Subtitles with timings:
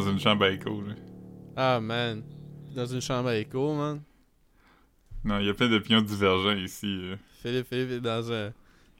[0.00, 0.82] dans une chambre à écho.
[0.82, 0.94] là.
[1.56, 2.22] Ah, man.
[2.74, 4.00] Dans une chambre à écho, man.
[5.24, 6.86] Non, il y a plein d'opinions divergentes ici.
[7.02, 7.16] euh.
[7.42, 8.52] Philippe, Philippe est dans un.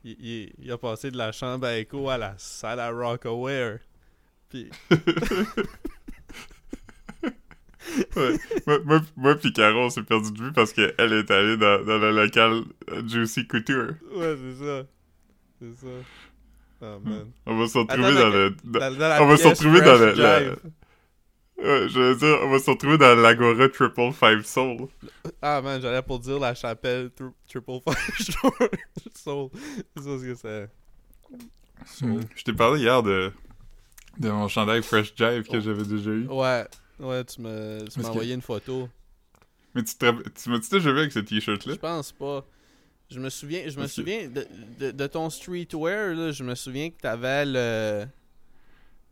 [0.05, 3.79] Il, il- il a passé de la chambre à écho à la salle à Rockaware.
[4.49, 4.69] Puis.
[8.17, 8.39] Ouais.
[8.67, 11.85] moi, moi, moi pis Caro, on s'est perdu de vue parce qu'elle est allée dans,
[11.85, 13.95] dans le local euh, Juicy Couture.
[14.15, 14.83] Ouais, c'est ça.
[15.61, 15.89] C'est ça.
[16.81, 17.31] Oh, man.
[17.45, 18.57] On va se retrouver Attends, dans dans le...
[18.65, 20.13] dans- la on va se retrouver dans le...
[20.13, 20.41] la-
[21.63, 24.89] Je veux dire, on va se retrouver dans l'Agora Triple Five Soul.
[25.41, 28.27] Ah, man, j'allais pour dire la chapelle tri- Triple Five
[29.17, 29.49] Soul.
[29.95, 30.71] C'est ça ce que c'est.
[31.87, 32.21] Soul.
[32.35, 33.33] Je t'ai parlé hier de,
[34.19, 35.61] de mon chandail Fresh Jive que Oh.
[35.61, 36.27] j'avais déjà eu.
[36.27, 36.67] Ouais.
[36.99, 38.89] Ouais, tu m'as que- envoyé une photo.
[39.75, 39.95] Mais tu,
[40.51, 41.73] m'as-tu déjà vu avec ce t-shirt-là?
[41.75, 42.45] Je pense pas.
[43.11, 44.47] Je me souviens, je me souviens de,
[44.79, 48.07] de, de ton streetwear, là, je me souviens que t'avais le...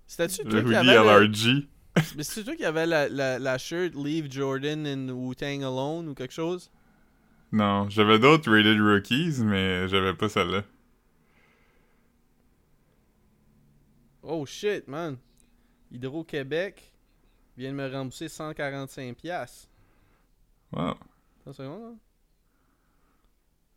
[0.06, 1.66] C'était-tu Le hoodie le...
[2.16, 6.14] Mais c'est toi qui avait la, la, la shirt Leave Jordan in Wu-Tang Alone ou
[6.14, 6.70] quelque chose?
[7.52, 10.62] Non, j'avais d'autres Rated Rookies, mais j'avais pas celle-là.
[14.22, 15.16] Oh shit, man.
[15.90, 16.94] Hydro-Québec
[17.56, 19.14] vient de me rembourser 145$.
[19.14, 19.68] piastres.
[20.72, 20.94] Wow,
[21.44, 21.92] là.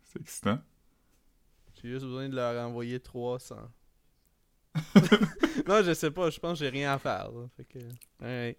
[0.03, 0.59] c'est excitant.
[1.81, 3.55] J'ai juste besoin de leur envoyer 300.
[5.67, 7.29] non, je sais pas, je pense que j'ai rien à faire.
[7.31, 7.47] Là.
[7.55, 7.79] Fait que...
[8.23, 8.57] alright.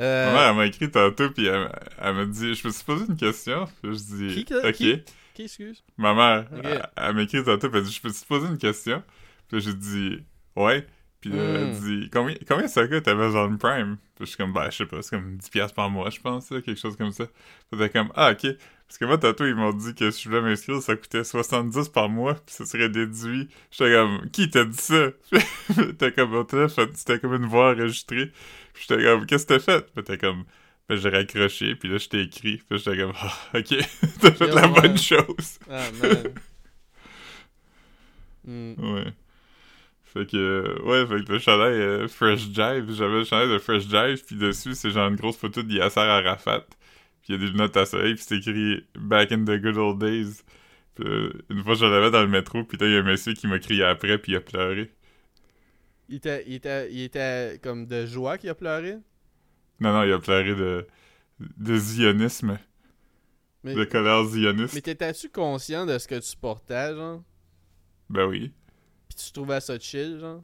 [0.00, 2.84] Euh, Ma mère, elle m'a écrit tantôt, puis elle, elle m'a dit Je me suis
[2.84, 3.66] posé une question.
[3.82, 4.72] Puis je dis Qui Ok.
[4.72, 5.02] qui?
[5.34, 5.84] Qui excuse?
[5.98, 8.58] Ma mère, elle, elle m'a écrit tantôt, puis elle dit Je peux te poser une
[8.58, 9.02] question
[9.48, 10.24] Puis j'ai dit
[10.56, 10.86] Ouais.
[11.22, 13.96] Puis là, elle dit combien, combien ça coûte Amazon Prime?
[14.16, 16.50] Puis je suis comme Ben, je sais pas, c'est comme 10$ par mois, je pense,
[16.50, 17.26] là, quelque chose comme ça.
[17.70, 18.48] Puis t'es comme Ah, ok.
[18.88, 21.88] Parce que moi, tantôt, ils m'ont dit que si je voulais m'inscrire, ça coûtait 70
[21.90, 23.48] par mois, puis ça serait déduit.
[23.70, 25.10] J'étais comme, qui t'a dit ça?
[25.98, 28.32] T'es comme, téléphone, c'était comme une voix enregistrée.
[28.74, 29.86] Puis j'étais comme, qu'est-ce que t'as fait?
[29.94, 30.44] Puis t'es comme,
[30.88, 32.60] ben j'ai raccroché, puis là, je t'ai écrit.
[32.68, 33.76] Puis j'étais comme, ah, ok,
[34.20, 34.80] t'as fait Yo, la ouais.
[34.80, 35.58] bonne chose.
[35.70, 36.34] Ah, man.
[38.44, 38.74] Hmm.
[38.76, 39.12] Ouais.
[40.12, 43.88] Fait que, ouais, fait que le chandail euh, Fresh Jive, j'avais le chandail de Fresh
[43.88, 46.66] Jive, puis dessus, c'est genre une grosse photo de Yasser Arafat.
[47.22, 49.78] Puis il y a des lunettes à soleil, puis c'est écrit «Back in the good
[49.78, 50.42] old days».
[50.94, 53.32] Puis euh, une fois, je l'avais dans le métro, puis il y a un monsieur
[53.32, 54.92] qui m'a crié après, puis il a pleuré.
[56.10, 58.98] Il, était, il, était, il était comme de joie qu'il a pleuré?
[59.80, 60.86] Non, non, il a pleuré de,
[61.40, 62.58] de zionisme,
[63.64, 64.74] Mais, de colère zioniste.
[64.74, 67.22] mais t'étais-tu conscient de ce que tu portais, genre?
[68.10, 68.52] Ben oui,
[69.14, 70.42] Tu trouvais ça chill, genre?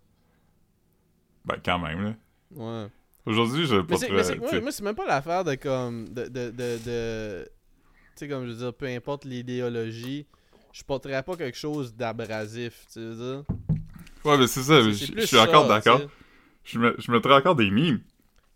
[1.44, 2.14] ben quand même, là.
[2.54, 2.88] Ouais.
[3.26, 4.08] Aujourd'hui, je pas très...
[4.10, 6.08] mais moi, moi, c'est même pas l'affaire de comme.
[6.08, 6.24] De.
[6.24, 7.48] de, de, de-
[8.16, 10.26] tu sais, comme je veux dire, peu importe l'idéologie,
[10.72, 13.44] je porterais pas quelque chose d'abrasif, tu veux dire?
[14.24, 14.90] Ouais, mais c'est ça, je
[15.26, 15.98] suis encore d'accord.
[16.00, 16.10] tu sais.
[16.64, 18.00] Je, me- je mettrais encore des mimes.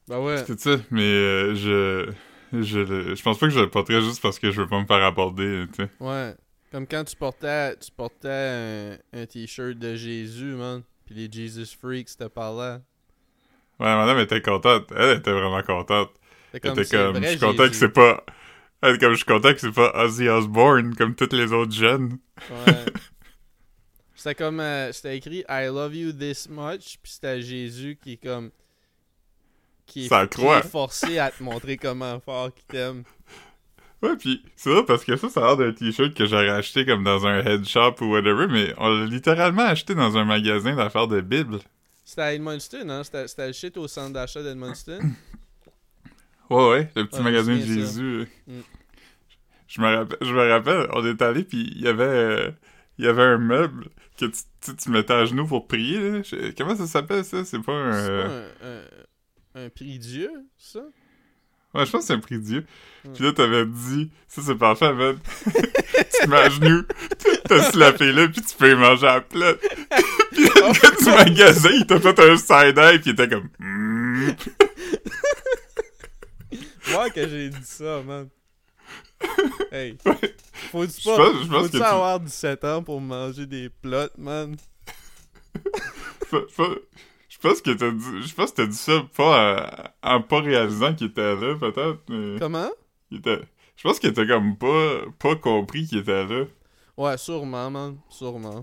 [0.08, 0.42] Ben ouais.
[0.46, 2.12] C'est ça, mais euh, je,
[2.52, 4.86] je, je pense pas que je le porterais juste parce que je veux pas me
[4.86, 5.90] faire aborder, tu sais.
[6.00, 6.34] Ouais.
[6.72, 10.82] Comme quand tu portais, tu portais un, un t-shirt de Jésus, man.
[11.04, 12.80] Pis les Jesus Freaks te parlaient.
[13.78, 14.90] Ouais, madame était contente.
[14.96, 16.10] Elle était vraiment contente.
[16.54, 18.24] Elle comme, était comme, vrai je suis content que c'est pas...
[18.80, 22.18] Elle comme, je suis content que c'est pas Ozzy Osbourne comme tous les autres jeunes.
[22.50, 22.84] Ouais.
[24.22, 24.60] C'était comme.
[24.60, 26.96] euh, c'était écrit I love you this much.
[27.02, 28.52] Puis c'était Jésus qui est comme.
[29.84, 33.02] Qui est, Ça qui est forcé à te montrer comment fort qu'il t'aime.
[34.02, 36.84] Ouais, pis c'est vrai parce que ça, ça a l'air d'un t-shirt que j'aurais acheté
[36.84, 40.74] comme dans un head shop ou whatever, mais on l'a littéralement acheté dans un magasin
[40.74, 41.60] d'affaires de Bible.
[42.04, 43.02] C'était à Edmundston, hein?
[43.04, 44.98] C'était le shit au centre d'achat d'Edmundston.
[46.50, 47.66] Ouais, ouais, le petit Ouais, magasin de ça.
[47.66, 48.28] Jésus.
[48.46, 48.60] Mm.
[49.68, 52.50] Je me rappelle, je me rappelle, on est allé puis il y avait, euh,
[52.98, 53.88] il y avait un meuble
[54.18, 55.98] que tu, tu, tu mettais à genoux pour prier.
[56.10, 56.22] Là.
[56.22, 57.44] Je- comment ça s'appelle ça?
[57.44, 60.80] C'est pas un, C'est euh, pas un, un, un prix Dieu, ça?
[61.74, 62.64] Ouais, je pense que c'est un prix Dieu.
[63.04, 63.12] Mm.
[63.12, 65.18] Puis là t'avais dit, ça c'est parfait, man.
[66.20, 66.84] tu mets à genoux,
[67.48, 69.54] t'as slappé là puis tu peux y manger à plat.
[70.32, 73.28] puis là, le gars du magasin, il t'a fait un side eye puis il était
[73.28, 73.48] comme.
[73.58, 74.30] Mm.
[76.92, 78.28] Moi que j'ai dit ça, man.
[79.70, 79.96] Hey.
[80.70, 84.56] Faut-tu pas, pense- faut-tu que tu- avoir 17 ans pour manger des plots, man?
[86.26, 86.62] Fa- Je
[87.42, 90.94] pense que t'as dit, je pense que t'as dit ça pas en, en pas réalisant
[90.94, 91.98] qu'il était là, peut-être.
[92.08, 92.70] mais Comment?
[93.10, 93.40] il était,
[93.76, 96.44] je pense qu'il était comme pas, pas compris qu'il était là.
[96.96, 97.98] Ouais, sûrement, man.
[98.08, 98.60] Sûrement.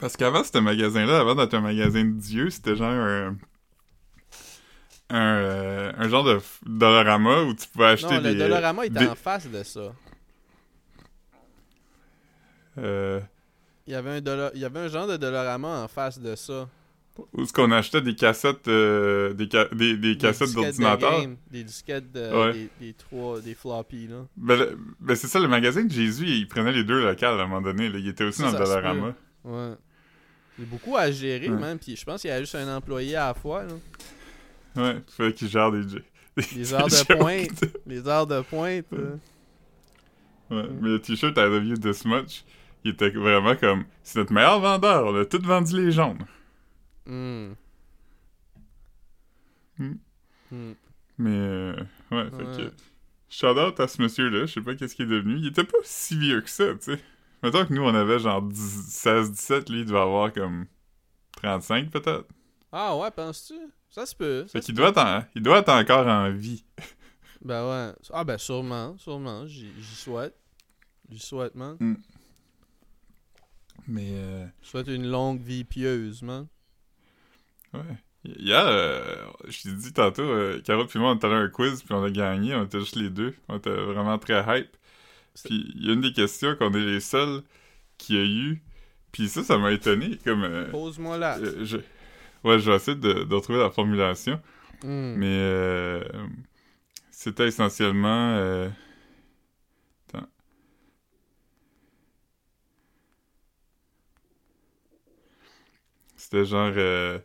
[0.00, 3.36] Parce qu'avant, ce magasin-là, avant d'être un magasin de Dieu, c'était genre un,
[5.10, 8.38] un, euh, un genre de Dollarama où tu pouvais acheter Non, le des...
[8.38, 9.92] Dollarama était des- en face de ça.
[12.78, 13.20] euh,
[13.86, 14.50] Il y avait un dollar...
[14.54, 16.68] il y avait un genre de Dollarama en face de ça.
[17.32, 21.22] Où est-ce qu'on achetait des cassettes, euh, des, ca- des, des cassettes de d'ordinateur?
[21.50, 22.20] Des disquettes de.
[22.30, 22.52] Ouais.
[22.52, 23.40] Des, des trois.
[23.40, 24.26] Des floppy, là.
[24.36, 27.44] Ben, le- ben, c'est ça, le magasin de Jésus, il prenait les deux locales à
[27.44, 27.88] un moment donné.
[27.88, 27.98] Là.
[27.98, 29.14] Il était aussi Ça, dans le Dollarama.
[29.44, 29.72] Ouais.
[30.58, 31.56] Il y a beaucoup à gérer, Ouais.
[31.58, 31.78] man.
[31.78, 33.72] Puis je pense qu'il y a juste un employé à la fois, là.
[34.82, 35.84] Ouais, fait qu'il gère des...
[35.86, 36.02] des
[36.54, 37.64] Les heures de pointe.
[37.86, 38.84] Les heures de pointe.
[40.50, 42.44] Ouais, mais le t-shirt I love you this much,
[42.86, 43.84] il était vraiment comme...
[44.02, 46.24] C'est notre meilleur vendeur, on a tout vendu les jaunes.
[47.06, 47.52] Hmm.
[49.78, 49.94] Hmm.
[50.50, 50.72] Hmm.
[51.18, 51.76] Mais, euh,
[52.10, 52.72] ouais, fait que...
[53.28, 55.36] Shout out à ce monsieur-là, je sais pas qu'est-ce qu'il est devenu.
[55.38, 57.00] Il était pas si vieux que ça, tu sais.
[57.42, 60.66] Mettons que nous, on avait genre 16-17, lui, il devait avoir comme
[61.42, 62.26] 35 peut-être.
[62.72, 63.54] Ah ouais, penses-tu?
[63.90, 64.44] Ça se peut.
[64.46, 66.64] ça Fait qu'il doit, être en- il doit être encore en vie.
[67.42, 67.94] Ben ouais.
[68.12, 69.46] Ah ben sûrement, sûrement.
[69.46, 70.34] J'y souhaite.
[71.08, 71.76] J'y souhaite, man.
[73.88, 76.46] Mais, euh, souhaite une longue vie pieuse, man.
[77.74, 77.80] ouais.
[78.24, 81.48] Hier, euh, je t'ai dit tantôt, euh, Caro puis moi, on était allé à un
[81.48, 83.34] quiz, puis on a gagné, on était juste les deux.
[83.48, 84.76] On était vraiment très hype.
[85.44, 87.42] Puis il y a une des questions qu'on est les seuls
[87.98, 88.62] qui a eu.
[89.12, 90.18] Puis ça, ça m'a étonné.
[90.24, 91.38] Comme, euh, Pose-moi là.
[91.38, 91.76] euh, je...
[92.42, 94.40] Ouais, je vais essayer de, de retrouver la formulation.
[94.82, 95.14] Hmm.
[95.16, 96.02] Mais euh,
[97.10, 98.68] c'était essentiellement.
[106.26, 106.72] C'était genre.
[106.76, 107.20] euh,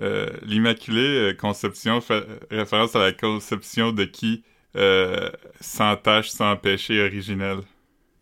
[0.00, 4.42] euh, L'Immaculée Conception fait référence à la conception de qui
[4.74, 5.30] euh,
[5.60, 7.58] sans tâche, sans péché originel.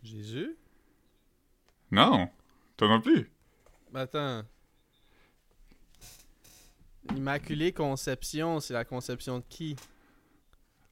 [0.02, 0.55] Jésus?
[1.90, 2.28] Non,
[2.76, 3.31] toi non plus.
[3.94, 4.43] Attends.
[7.16, 9.76] Immaculée Conception, c'est la conception de qui?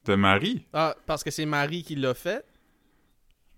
[0.05, 0.65] De Marie.
[0.73, 2.43] Ah, parce que c'est Marie qui l'a fait?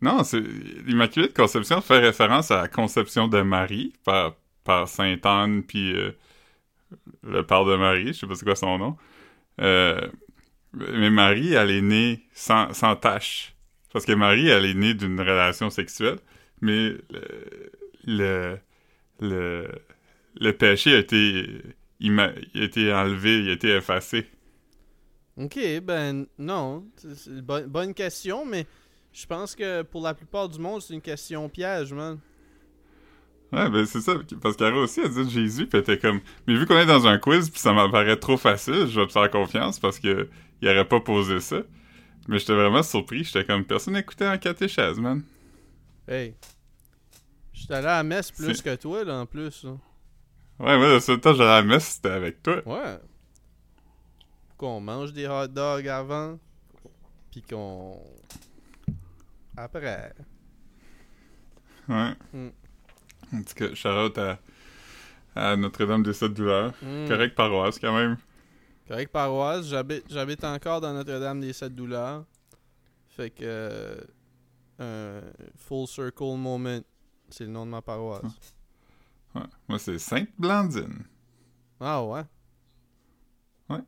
[0.02, 4.36] Non, c'est l'Immaculée de Conception fait référence à la conception de Marie par,
[4.88, 6.12] Sainte Anne puis euh,
[7.24, 8.98] le père de Marie, je sais pas c'est quoi son nom.
[9.60, 10.00] Euh,
[10.74, 13.56] mais Marie, elle est née sans, sans tache.
[13.92, 16.20] Parce que Marie, elle est née d'une relation sexuelle,
[16.62, 16.96] mais
[18.06, 18.58] le,
[19.20, 21.62] le, péché a été,
[22.94, 24.28] enlevé, il a été effacé.
[25.38, 26.86] Ok, ben non.
[27.28, 28.66] Bonne, bonne question, mais
[29.14, 32.20] je pense que pour la plupart du monde, c'est une question piège, man.
[33.52, 34.14] Ouais, ben c'est ça.
[34.42, 36.22] Parce qu'Ara aussi a dit Jésus, puis était comme.
[36.48, 39.12] Mais vu qu'on est dans un quiz, puis ça m'apparaît trop facile, je vais te
[39.12, 40.30] faire confiance parce que
[40.62, 41.58] il aurait pas posé ça.
[42.28, 43.26] Mais j'étais vraiment surpris.
[43.26, 45.24] J'étais comme personne n'écoutait en catéchèse, man.
[46.08, 46.36] Hey.
[47.52, 49.64] J'étais allé à la messe plus que toi, là, en plus.
[49.66, 49.72] là.
[50.60, 52.62] Ouais, moi, le seul temps que j'allais à la messe, c'était avec toi.
[52.66, 53.00] Ouais.
[54.58, 56.40] Qu'on mange des hot dogs avant.
[57.32, 58.00] Puis qu'on.
[59.58, 60.14] Après.
[61.88, 62.14] Ouais.
[62.34, 62.50] Mm.
[63.34, 64.40] En tout cas, shout-out à,
[65.36, 66.74] à Notre-Dame des Sept Douleurs.
[66.82, 67.08] Hmm.
[67.08, 68.18] Correct paroisse, quand même.
[68.88, 69.66] Correct paroisse.
[69.68, 72.26] J'habite, j'habite encore dans Notre-Dame des Sept Douleurs.
[73.10, 74.06] Fait que.
[74.80, 76.80] euh, full circle moment.
[77.30, 78.24] C'est le nom de ma paroisse.
[79.34, 79.42] Ouais.
[79.70, 81.06] Moi, c'est Sainte Blandine.
[81.80, 82.24] Ah ouais?
[83.70, 83.80] Ouais.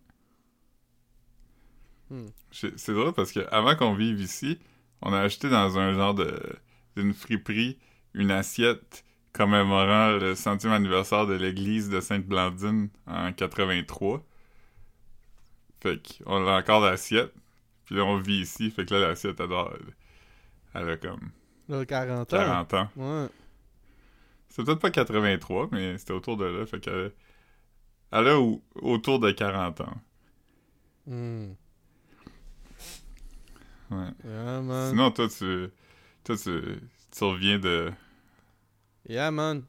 [2.09, 2.27] Hmm.
[2.51, 4.57] C'est drôle parce que avant qu'on vive ici,
[5.03, 6.39] on a acheté dans un genre de
[6.97, 7.79] d'une friperie
[8.15, 14.23] une assiette commémorant le centième anniversaire de l'église de Sainte-Blandine en 83.
[15.81, 17.33] Fait qu'on a encore l'assiette.
[17.85, 18.71] Puis là, on vit ici.
[18.71, 19.49] Fait que là, l'assiette, elle,
[20.73, 21.31] elle a comme
[21.69, 22.37] Là, 40 ans.
[22.37, 22.89] 40 ans.
[22.95, 23.27] Ouais.
[24.49, 26.65] C'est peut-être pas 83, mais c'était autour de là.
[26.65, 27.11] Fait qu'elle
[28.11, 29.97] elle a au- autour de 40 ans.
[31.07, 31.53] Hmm.
[33.99, 34.29] Ouais.
[34.29, 34.89] Yeah, man.
[34.89, 35.69] Sinon, toi, tu,
[36.23, 36.61] toi, tu,
[37.11, 37.91] tu reviens de,
[39.07, 39.63] Yeah, man.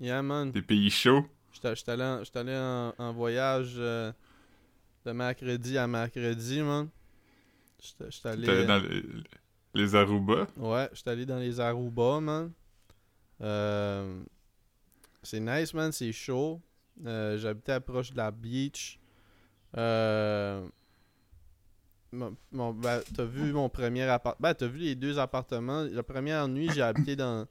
[0.00, 0.50] Yeah, man.
[0.50, 1.24] des pays chauds.
[1.52, 4.12] J'étais j'étais allé, en, allé en, en voyage euh,
[5.04, 6.88] de mercredi à mercredi, man.
[7.80, 8.66] J'étais allé...
[8.66, 9.04] Dans les,
[9.74, 10.46] les Aruba.
[10.56, 12.52] Ouais, j'étais allé dans les Aruba, man.
[13.40, 14.22] Euh,
[15.22, 15.92] c'est nice, man.
[15.92, 16.60] C'est chaud.
[17.06, 18.98] Euh, J'habitais proche de la beach.
[19.76, 20.66] Euh,
[22.52, 24.48] mon- ben, t'as vu mon premier appartement.
[24.48, 25.82] Ben, t'as vu les deux appartements.
[25.90, 27.46] La première nuit, j'ai habité dans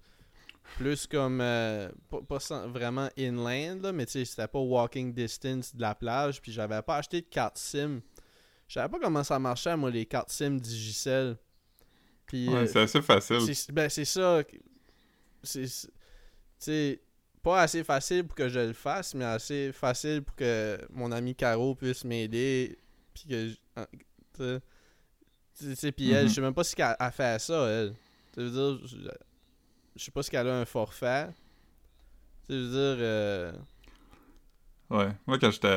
[0.77, 1.41] plus comme.
[1.41, 5.81] euh, pas, pas sans- vraiment inland, là, mais tu sais, c'était pas walking distance de
[5.81, 6.41] la plage.
[6.41, 8.01] Puis j'avais pas acheté de carte SIM.
[8.67, 11.37] Je savais pas comment ça marchait, moi, les cartes SIM Digicel.
[12.25, 12.47] Puis.
[12.47, 13.41] Ouais, euh, c'est assez facile.
[13.55, 14.41] c'est ben, c'est ça.
[15.43, 15.67] C'est.
[15.67, 15.93] c'est- Tu
[16.65, 17.01] sais,
[17.41, 21.33] pas assez facile pour que je le fasse, mais assez facile pour que mon ami
[21.35, 22.77] Caro puisse m'aider.
[23.15, 23.51] Puis que.
[24.39, 24.59] Ah,
[25.57, 25.75] tu sais.
[25.75, 26.29] Tu puis elle, Mhm.
[26.29, 27.93] je sais même pas si elle a fait ça, elle.
[28.33, 28.97] Ça veut dire, je,
[29.95, 31.29] je sais pas si qu'elle a un forfait.
[32.47, 33.03] Tu veux dire...
[33.05, 33.51] euh,
[34.89, 35.09] Ouais.
[35.25, 35.67] Moi, quand j'étais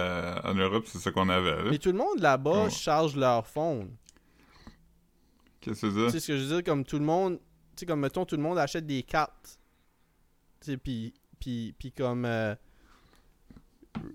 [0.45, 1.71] en Europe, c'est ça qu'on avait, là.
[1.71, 3.95] Mais tout le monde là-bas charge leur phone.
[5.61, 7.43] Qu'est-ce que Tu c'est sais ce que je veux dire, comme tout le monde, tu
[7.81, 9.59] sais, comme mettons, tout le monde achète des cartes.
[10.61, 12.55] Tu sais, puis, puis, puis comme euh,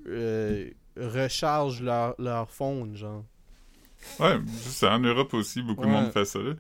[0.08, 3.24] euh, recharge leur, leur phone, genre.
[4.20, 6.54] Ouais, c'est en Europe aussi, beaucoup de monde fait ça, là.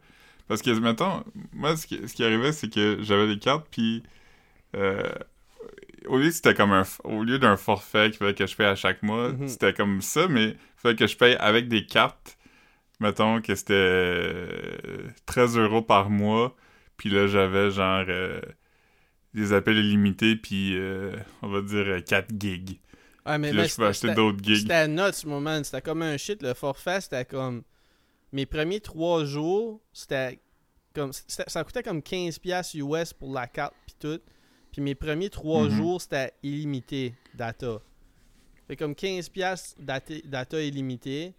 [0.47, 4.01] Parce que, mettons, moi, ce qui, ce qui arrivait, c'est que j'avais des cartes, puis
[4.75, 5.03] euh,
[6.07, 6.83] au lieu c'était comme un...
[7.03, 9.47] Au lieu d'un forfait qu'il fallait que je paye à chaque mois, Mhm.
[9.47, 12.37] c'était comme ça, mais il fallait que je paye avec des cartes.
[12.99, 16.55] Mettons que c'était euh, 13 euros par mois,
[16.97, 18.41] puis là, j'avais genre euh,
[19.33, 22.79] des appels illimités, puis euh, on va dire euh, 4 gigs.
[23.31, 24.61] Ah, mais, Puis là, mais je peux acheter d'autres gigs.
[24.61, 25.63] C'était nuts, moment.
[25.63, 26.41] C'était comme un shit.
[26.41, 27.63] Le forfait, c'était comme.
[28.31, 30.39] Mes premiers trois jours, c'était
[30.93, 31.11] comme.
[31.13, 34.19] Ça coûtait comme 15$ US pour la carte, puis tout.
[34.71, 35.69] Puis mes premiers trois Mhm.
[35.77, 37.79] jours, c'était illimité data.
[38.67, 41.33] Fait comme 15$ data, data illimité.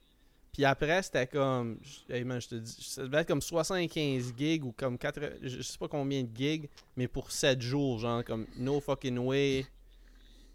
[0.53, 1.79] Puis après, c'était comme.
[2.09, 2.77] Hey man, je te dis.
[2.81, 5.21] Ça devait être comme 75 gigs ou comme 4.
[5.43, 9.67] Je sais pas combien de gigs, mais pour 7 jours, genre, comme no fucking way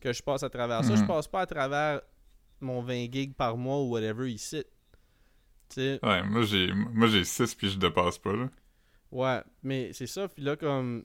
[0.06, 0.96] que je passe à travers ça.
[0.96, 2.02] Je passe pas à travers
[2.62, 4.64] mon 20 gigs par mois ou whatever ici.
[5.78, 8.50] Ouais, moi, j'ai moi j'ai 6, puis je dépasse pas, là.
[9.12, 10.28] ouais, mais c'est ça.
[10.28, 11.04] Puis là, comme.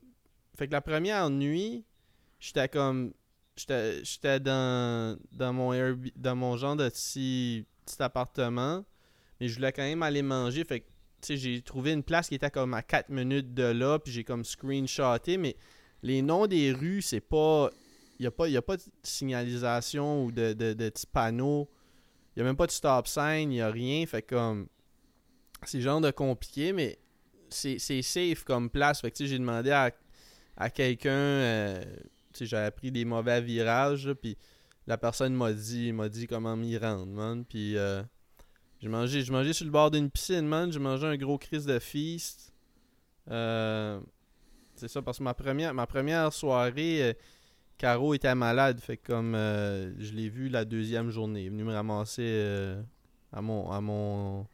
[0.57, 1.85] Fait que la première nuit,
[2.39, 3.15] j'étais comme.
[3.57, 8.85] J'étais j'étais dans, dans, mon Airbnb, dans mon genre de petit, petit appartement.
[9.41, 10.65] Mais je voulais quand même aller manger.
[10.65, 10.87] Fait que,
[11.23, 13.99] tu sais, j'ai trouvé une place qui était comme à 4 minutes de là.
[13.99, 15.39] Puis j'ai comme screenshoté.
[15.39, 15.57] Mais
[16.03, 17.71] les noms des rues, c'est pas.
[18.21, 21.69] N'y a, pas- a pas de signalisation ou de, de, de petits panneaux.
[22.37, 23.51] Il n'y a même pas de stop sign.
[23.51, 24.07] Il n'y a rien.
[24.07, 24.69] Fait comme.
[25.65, 26.99] C'est genre de compliqué, mais
[27.49, 29.01] c'est safe comme place.
[29.01, 29.91] Fait que j'ai demandé à,
[30.57, 31.11] à quelqu'un.
[31.11, 31.85] euh,
[32.41, 34.13] j'avais pris des mauvais virages.
[34.15, 34.37] Puis
[34.87, 37.45] la personne m'a dit, dit comment m'y rendre, man.
[37.45, 38.03] Puis euh,
[38.81, 40.71] j'ai mangé, j'ai mangé sur le bord d'une piscine, man.
[40.73, 42.53] J'ai mangé un gros crise de feast.
[43.31, 44.01] Euh,
[44.75, 47.13] c'est ça, parce que ma première, ma première soirée, euh,
[47.81, 48.79] Caro était malade.
[48.79, 51.45] Fait comme euh, je l'ai vu la deuxième journée.
[51.45, 52.83] Il est venu me ramasser euh,
[53.33, 54.47] à mon à mon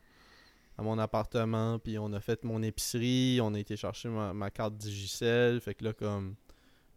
[0.78, 1.80] à mon appartement.
[1.80, 3.40] Puis on a fait mon épicerie.
[3.42, 5.60] On a été chercher ma, ma carte Digicel.
[5.60, 6.36] Fait que là, comme.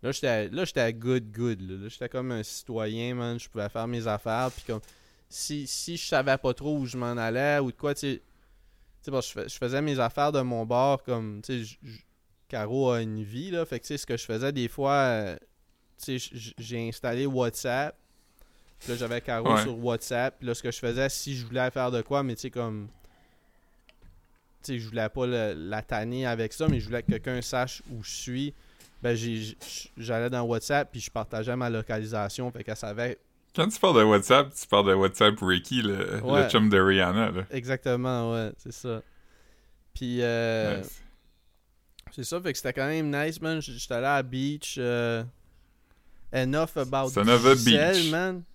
[0.04, 1.62] Là, j'étais là, j'étais good, good.
[1.62, 3.40] Là, j'étais comme un citoyen, man.
[3.40, 4.52] Je pouvais faire mes affaires.
[4.52, 4.82] Puis comme.
[5.30, 8.22] Si, si je savais pas trop où je m'en allais ou de quoi, tu sais.
[9.04, 11.42] Que je, je faisais mes affaires de mon bord comme.
[11.42, 11.78] Tu sais,
[12.48, 13.66] Caro a une vie, là.
[13.66, 15.40] Fait que, tu sais, ce que je faisais des fois.
[16.58, 17.96] J'ai installé WhatsApp.
[18.80, 19.62] Puis là, j'avais Caro Ouais.
[19.62, 20.36] sur WhatsApp.
[20.40, 22.50] Puis là, ce que je faisais, si je voulais faire de quoi, mais tu sais,
[22.50, 22.88] comme.
[24.64, 27.42] Tu sais, je voulais pas le- la tanner avec ça, mais je voulais que quelqu'un
[27.42, 28.54] sache où je suis.
[29.02, 29.18] Ben,
[29.98, 32.52] j'allais dans WhatsApp, puis je partageais ma localisation.
[32.52, 33.18] Fait qu'elle savait
[33.56, 36.44] Quand tu parles de WhatsApp, tu parles de WhatsApp Ricky, le, Ouais.
[36.44, 37.44] le chum de Rihanna, là.
[37.50, 39.02] exactement, ouais, c'est ça.
[39.94, 41.02] Puis, euh, Nice.
[42.12, 43.60] c'est ça, fait que c'était quand même nice, man.
[43.62, 44.76] J'étais allé à la beach.
[44.78, 45.24] euh,
[46.34, 48.12] enough about Son of a beach.
[48.12, 48.44] man.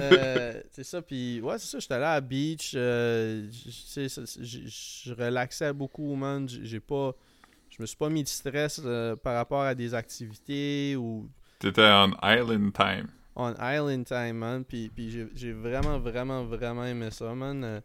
[0.00, 2.72] Euh, c'est ça, puis ouais, c'est ça, j'étais allé à la beach.
[2.74, 6.48] euh, je relaxais beaucoup, man.
[6.48, 7.12] J'ai pas.
[7.68, 11.28] Je me suis pas mis de stress euh, par rapport à des activités ou
[11.58, 13.08] T'étais on Island Time.
[13.34, 14.64] on island time, man.
[14.64, 17.82] Puis, puis j'ai- vraiment, vraiment, vraiment aimé ça, man.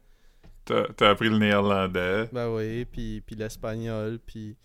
[0.63, 2.29] T'as t'as appris le néerlandais.
[2.31, 4.55] Ben oui, puis, puis l'espagnol, puis...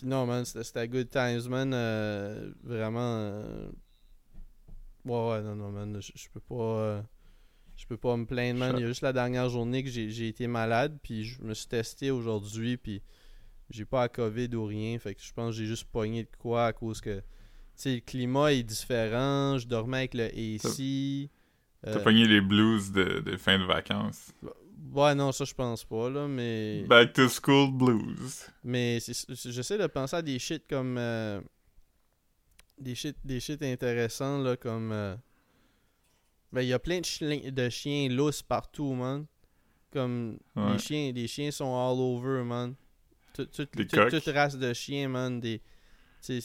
[0.00, 1.74] Puis non, man, c'était good times, man.
[1.74, 3.18] euh, vraiment...
[3.18, 3.68] euh,
[5.04, 6.54] ouais, ouais, non, non, man, je peux pas...
[6.54, 7.02] euh,
[7.76, 8.76] je peux pas me plaindre, man.
[8.78, 11.66] Il y a juste la dernière journée que j'ai été malade, puis je me suis
[11.66, 13.02] testé aujourd'hui, puis
[13.68, 16.36] j'ai pas la COVID ou rien, fait que je pense que j'ai juste pogné de
[16.38, 17.18] quoi à cause que...
[17.18, 17.24] Tu
[17.74, 21.30] sais, le climat est différent, je dormais avec le AC...
[21.82, 24.32] T'as pogné les blues de, de fin de vacances.
[24.92, 26.84] Ouais, non, ça je pense pas, là, mais...
[26.84, 28.46] Back to school blues.
[28.64, 28.98] Mais
[29.44, 30.96] j'essaie de penser à des shit comme.
[30.98, 31.40] euh,
[32.78, 34.90] des shit, des shit intéressants, là, comme.
[34.92, 35.14] euh,
[36.52, 39.26] ben, il y a plein de, chli- de chiens lousses partout, man.
[39.92, 40.38] Comme.
[40.56, 40.72] Ouais.
[40.72, 42.74] Les, chiens, les chiens sont all over, man.
[43.34, 45.40] Tout- tout- tout- toute race de chiens, man.
[45.40, 45.60] Des.
[46.22, 46.40] C'est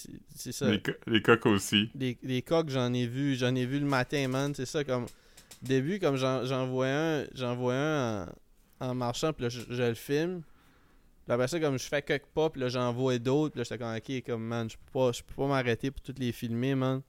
[0.51, 0.69] ça.
[0.69, 1.89] Les, co- les coqs aussi.
[1.95, 3.35] Des, des coqs, j'en ai vu.
[3.35, 4.53] J'en ai vu le matin, man.
[4.53, 5.05] C'est ça, comme.
[5.65, 8.27] Au début, comme j'en vois un, j'en vois un en,
[8.81, 10.41] en marchant, puis là, je, je le filme.
[11.25, 13.53] Puis après ça, comme je fais quelques pas, puis là, j'en vois d'autres.
[13.53, 16.01] Puis là, j'étais comme, ok, comme, man, je peux pas, je peux pas m'arrêter pour
[16.01, 17.01] toutes les filmer, man.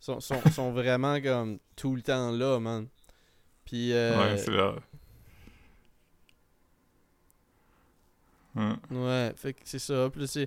[0.00, 2.88] Ils sont, sont, sont vraiment, comme, tout le temps là, man.
[3.64, 4.74] Puis, euh, Ouais, c'est là.
[8.90, 9.32] Ouais.
[9.36, 10.10] Fait que c'est ça.
[10.10, 10.46] Puis là,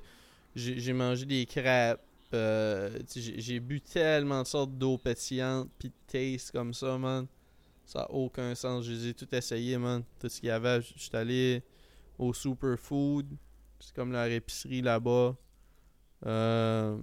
[0.56, 2.00] j'ai mangé des crêpes.
[2.34, 7.26] euh, j'ai bu tellement de sortes d'eau pétillante, pis de taste comme ça, man.
[7.88, 8.84] Ça a aucun sens.
[8.84, 10.04] Je les ai tout essayé, man.
[10.20, 10.82] Tout ce qu'il y avait.
[10.82, 11.64] Je suis allé
[12.20, 13.26] au Superfood.
[13.80, 15.38] C'est comme leur épicerie là-bas.
[16.26, 16.98] Euh,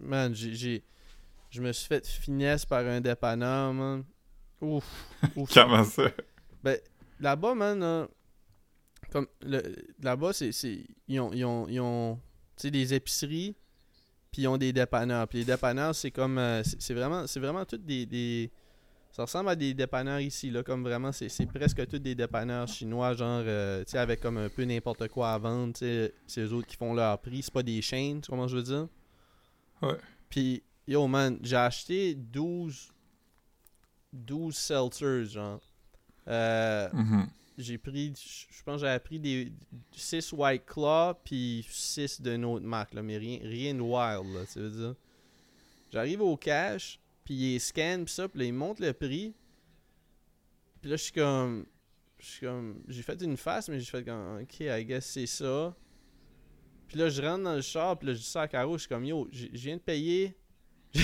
[0.00, 0.84] man, j'ai- j'ai.
[1.50, 4.04] Je me suis fait finesse par un dépanneur, man.
[4.60, 4.84] Ouf.
[5.36, 5.52] ouf.
[5.52, 6.08] Comment ça?
[6.62, 6.78] Ben,
[7.18, 8.06] là-bas, man,
[9.10, 9.26] comme
[10.00, 10.50] là-bas, c'est,
[11.08, 12.14] ils ont, ils ont, ils ont,
[12.56, 13.56] tu sais, des épiceries,
[14.30, 15.26] puis ils ont des dépanneurs.
[15.26, 18.50] Puis les dépanneurs, c'est comme, euh, c'est, c'est vraiment, c'est vraiment toutes des, des,
[19.12, 23.12] ça ressemble à des dépanneurs ici, là, comme vraiment, c'est, presque tous des dépanneurs chinois,
[23.14, 26.40] genre, euh, tu sais, avec comme un peu n'importe quoi à vendre, tu sais, c'est
[26.40, 28.88] eux autres qui font leur prix, c'est pas des chaînes, tu comment je veux dire?
[29.82, 29.96] Ouais.
[30.30, 32.90] Puis, yo, man, j'ai acheté 12,
[34.12, 35.60] 12 seltzers, genre.
[36.28, 37.26] Euh, Mhm.
[37.58, 39.52] j'ai pris, je pense j'avais pris des
[39.92, 44.46] 6 White Claw puis 6 d'une autre marque, là, mais rien, rien de wild, là,
[44.50, 44.94] tu veux dire?
[45.90, 49.34] J'arrive au cash, puis il scan, puis ça, puis il monte le prix.
[50.80, 51.66] Puis là, je suis comme.
[52.18, 52.82] Je suis comme.
[52.88, 54.40] J'ai fait une face, mais j'ai fait comme.
[54.42, 55.74] Ok, I guess c'est ça.
[56.88, 58.80] Puis là, je rentre dans le char, puis là, je dis ça à Caro, je
[58.80, 60.36] suis comme, yo, je viens de payer.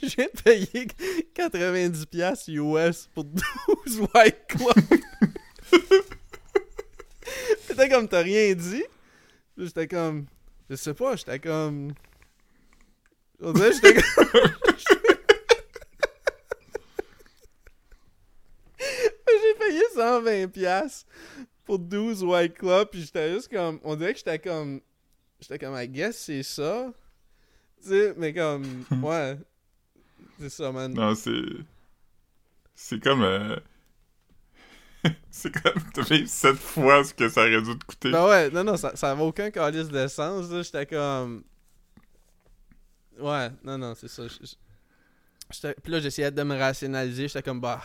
[0.00, 0.86] Je viens de payer
[1.34, 3.42] 90$ piastres US pour 12
[4.14, 4.72] White Claw.
[7.68, 8.84] J'étais comme, t'as rien dit?
[9.56, 10.26] J'étais comme,
[10.70, 11.92] je sais pas, j'étais comme.
[13.40, 14.26] On dirait, j'étais comme.
[19.28, 21.06] J'ai payé 120$ piastres
[21.64, 23.78] pour 12 White Claw, puis j'étais juste comme.
[23.84, 24.80] On dirait que j'étais comme.
[25.40, 26.92] J'étais comme, I guess c'est ça.
[27.82, 28.84] Tu sais, mais comme.
[29.02, 29.38] Ouais.
[30.40, 30.92] C'est ça, man.
[30.92, 31.42] Non, c'est.
[32.74, 33.22] C'est comme.
[33.22, 33.56] euh,
[35.30, 35.82] c'est comme.
[35.94, 38.10] T'as payé 7 fois ce que ça aurait dû te coûter.
[38.10, 40.62] Ben ouais, non, non, ça, ça avait aucun calice de sens, là.
[40.62, 41.44] J'étais comme.
[43.20, 44.24] Ouais, non, non, c'est ça.
[44.28, 44.54] je- je-
[45.52, 47.28] j'étais- Puis là, j'essayais de me rationaliser.
[47.28, 47.82] J'étais comme, bah.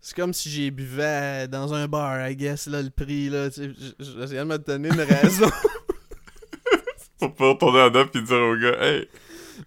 [0.00, 3.48] C'est comme si j'ai buvais dans un bar, I guess, là, le prix, là.
[3.50, 5.46] J'essayais de me donner une raison.
[7.18, 9.08] Pour pas retourner en dedans pis dire au gars, hey,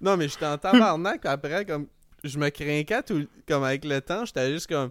[0.02, 1.26] non, mais j'étais en tabarnak.
[1.26, 1.88] Après, comme.
[2.24, 3.28] Je me craquais tout.
[3.48, 4.90] Comme avec le temps, j'étais juste comme.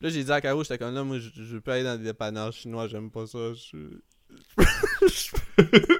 [0.00, 1.96] Là, j'ai dit à Caro, j'étais comme là, moi, je, je veux pas aller dans
[1.96, 3.52] des dépanneurs chinois, j'aime pas ça.
[3.54, 3.98] Je...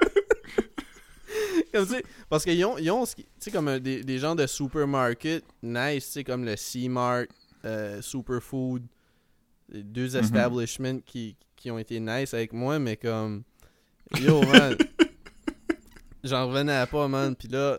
[1.76, 3.04] comme tu sais, parce qu'ils ont, ils ont
[3.52, 7.26] comme un- des, des genres de supermarket nice, tu sais, comme le C-Mart,
[7.64, 8.82] euh, Superfood,
[9.72, 10.22] deux Mhm.
[10.24, 13.42] establishments qui, qui ont été nice avec moi, mais comme.
[14.20, 14.76] Yo, man.
[16.24, 17.34] J'en revenais pas, man.
[17.36, 17.78] Puis là,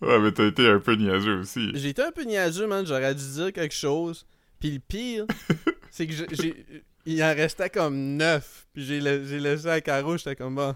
[0.00, 1.70] Ouais, mais t'as été un peu niaiseux aussi.
[1.74, 2.84] J'étais un peu niaiseux, man.
[2.84, 4.26] J'aurais dû dire quelque chose.
[4.58, 5.26] Puis le pire,
[5.92, 6.66] c'est que j'ai- j'ai.
[7.06, 8.66] Il en restait comme 9.
[8.72, 10.16] Puis j'ai la- j'ai laissé à Caro.
[10.16, 10.74] J'étais comme bon.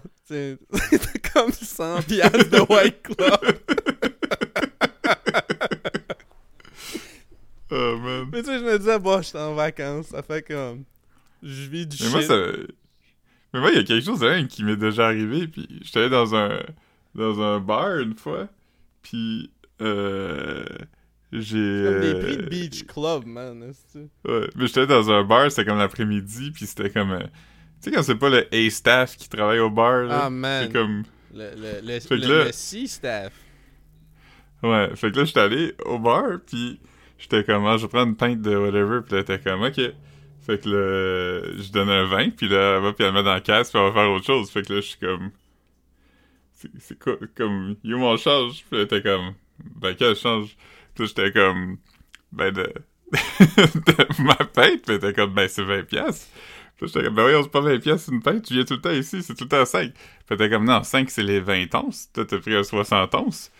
[1.41, 3.57] Comme 100 piastres de White Club.
[7.69, 8.29] Oh man.
[8.31, 10.07] Mais tu sais, je me disais, bon, j'étais en vacances.
[10.07, 10.83] Ça fait comme.
[11.43, 12.27] Je vis du Mais moi, shit.
[12.29, 12.35] ça.
[13.53, 16.09] Mais moi, il y a quelque chose même qui m'est déjà arrivé, puis j'étais allé
[16.09, 16.59] dans un.
[17.15, 18.47] dans un bar une fois,
[19.01, 19.51] puis.
[19.81, 20.63] Euh.
[21.33, 21.83] J'ai.
[21.85, 23.73] Comme des euh, prix de Beach Club, man.
[24.25, 27.11] Ouais, mais j'étais dans un bar, c'était comme l'après-midi, puis c'était comme.
[27.11, 27.19] euh,
[27.81, 30.21] Tu sais, quand c'est pas le A-staff qui travaille au bar, là.
[30.23, 30.67] Ah, man.
[30.67, 31.03] C'est comme.
[31.37, 33.33] Le, le, le, Fait que le- là- le C-Staff.
[34.63, 36.79] Ouais, fait que là, j'étais allé au bar, puis
[37.19, 39.75] j'étais comme, ah, je prendre une pinte de whatever, puis là, t'es comme, ok.
[40.41, 43.23] Fait que là, je donne un vin, puis là, elle va, puis elle le met
[43.23, 44.49] dans la caisse, puis on va faire autre chose.
[44.49, 45.29] Fait que là, je suis comme,
[46.79, 48.63] c'est quoi, comme, yo, mon change?
[48.69, 49.33] Puis là, t'es comme,
[49.75, 50.55] ben, quel change?
[50.95, 51.77] Puis là, j'étais comme,
[52.31, 52.63] ben, de,
[53.11, 56.27] de ma pinte, puis t'es comme, ben, c'est 20 piastres.
[56.77, 58.63] Puis là, j'étais comme, ben oui, on se pas 20 piastres une pinte, tu viens
[58.65, 59.91] tout le temps ici, c'est tout le temps 5.
[60.27, 63.51] Puis t'es comme, non, 5 c'est les 20 onces, toi t'as pris un 60 onces.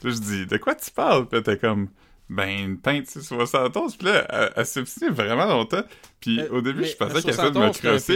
[0.00, 1.26] Puis là, je dis, de quoi tu parles?
[1.28, 1.88] Puis t'es comme,
[2.28, 3.96] ben, une pinte, c'est 60 onces.
[3.96, 5.82] Puis là, elle, elle s'obstinait vraiment longtemps.
[6.20, 8.12] Puis Euh, au début, je pensais qu'elle essayait de me 71, c'est un crosser.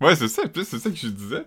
[0.00, 0.48] Ouais, c'est ça.
[0.48, 1.44] Puis c'est ça que je disais.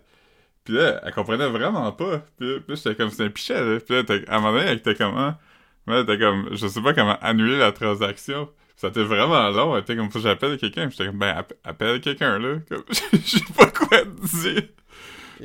[0.63, 2.19] Puis là, elle comprenait vraiment pas.
[2.37, 3.79] Puis là, j'étais comme, c'est un pichet, là.
[3.79, 5.39] Puis là, à un moment donné, elle était comme, ah.
[5.87, 8.49] Mais t'es comme, je sais pas comment annuler la transaction.
[8.75, 9.75] Ça était vraiment long.
[9.75, 10.89] Elle était comme, faut que j'appelle quelqu'un.
[10.89, 12.57] J'étais comme, ben, app- appelle quelqu'un, là.
[12.69, 14.63] Comme, je sais pas quoi te dire.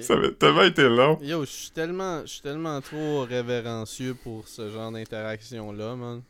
[0.03, 1.19] Ça avait tellement été long.
[1.23, 6.23] Yo, je suis tellement, je suis tellement trop révérencieux pour ce genre d'interaction-là, man.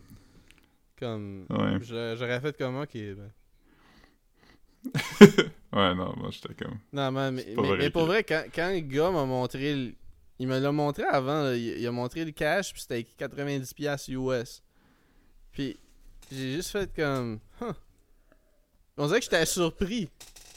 [0.99, 1.79] Comme, Ouais.
[1.83, 3.31] j'aurais fait comme, ok, ben.
[5.73, 8.71] Ouais, non, moi, j'étais comme, Non, man, mais, mais, vrai mais pour vrai, quand, quand
[8.73, 9.93] le gars m'a montré le...
[10.39, 13.15] Il me l'a montré avant, là, il, il a montré le cash, puis c'était écrit
[13.19, 14.63] 90$ piastres US.
[15.53, 15.77] Puis,
[16.31, 17.39] j'ai juste fait comme...
[17.61, 17.73] Huh.
[18.97, 20.09] On dirait que j'étais surpris.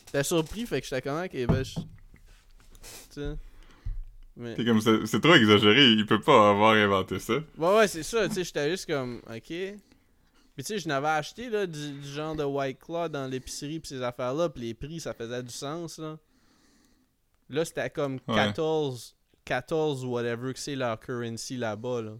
[0.07, 1.63] J'étais surpris, fait que j'étais comme, ok, ben.
[4.35, 4.53] Mais...
[4.53, 7.33] T'es comme, c'est trop exagéré, il peut pas avoir inventé ça.
[7.57, 9.47] Ouais, ouais, c'est ça, tu sais, j'étais juste comme, ok.
[10.57, 13.79] Puis tu sais, je n'avais acheté, là, du, du genre de White Claw dans l'épicerie
[13.79, 16.17] pis ces affaires-là, pis les prix, ça faisait du sens, là.
[17.49, 18.35] Là, c'était comme Ouais.
[18.35, 22.11] 14, 14 whatever que c'est leur currency là-bas, là.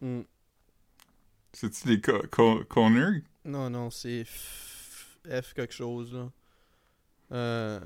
[0.00, 0.22] Hmm.
[1.52, 3.22] C'est-tu des co co Conner?
[3.44, 6.30] Non, non, c'est F, F quelque chose, là.
[7.32, 7.80] Euh,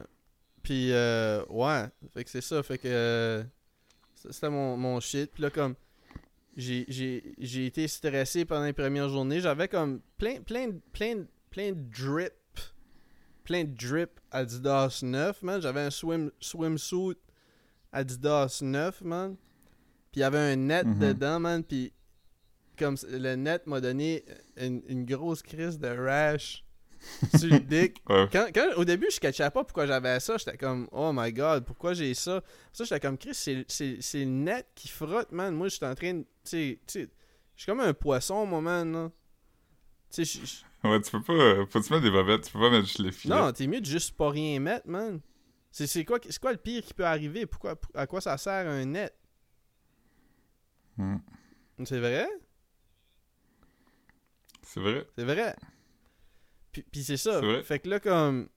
[0.68, 3.42] puis, euh, ouais, fait que c'est ça, fait que euh,
[4.14, 5.31] c'était mon, mon shit.
[5.33, 5.74] Puis là, comme,
[6.57, 9.40] j'ai, j'ai, j'ai été stressé pendant les premières journées.
[9.40, 12.35] J'avais comme plein, plein, plein, plein de drip,
[13.44, 15.62] plein de drip Adidas 9, man.
[15.62, 17.16] J'avais un swim, swimsuit
[17.90, 19.37] Adidas 9, man.
[20.12, 20.98] Puis il y avait un net Mhm.
[20.98, 21.64] dedans, man.
[21.64, 21.94] Puis
[22.78, 24.22] comme le net m'a donné
[24.59, 26.62] une, une grosse crise de rash
[27.37, 28.02] sur le dick.
[28.08, 28.26] Ouais.
[28.32, 30.37] Quand, quand- au début, je catchais pas pourquoi j'avais ça.
[30.37, 32.42] J'étais comme, oh my god, pourquoi j'ai ça?
[32.72, 33.66] Ça, j'étais comme, Chris, c'est-
[34.14, 35.54] le net qui frotte, man.
[35.54, 36.24] Moi, j'étais en train de.
[36.44, 37.08] Tu sais,
[37.56, 39.11] je suis comme un poisson au moment, là.
[40.11, 41.66] Tu sais, je- je- Ouais, tu peux pas.
[41.70, 42.42] Faut-tu mettre des bobettes?
[42.46, 43.34] Tu peux pas mettre juste les filets.
[43.34, 45.20] non, t'es mieux de juste pas rien mettre, man.
[45.70, 47.46] C'est quoi, quoi le pire qui peut arriver?
[47.46, 49.14] Pourquoi, à quoi ça sert un net?
[50.96, 51.16] Hmm.
[51.84, 52.26] C'est vrai?
[54.62, 55.06] C'est vrai.
[55.16, 55.54] C'est vrai.
[56.79, 57.41] Puis, puis c'est ça.
[57.64, 58.49] Fait que là, comme.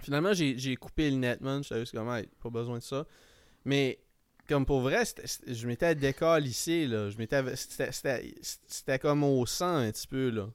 [0.00, 1.62] Finalement, j'ai j'ai coupé le net, man.
[1.62, 3.06] J'étais juste comme, hey, pas besoin de ça.
[3.64, 3.98] Mais,
[4.48, 7.10] comme pour vrai, c'était- c'était- je m'étais décalissé, là.
[7.10, 7.56] Je m'étais.
[7.56, 10.48] C'était c'était- c'était comme au sang, un petit peu, là.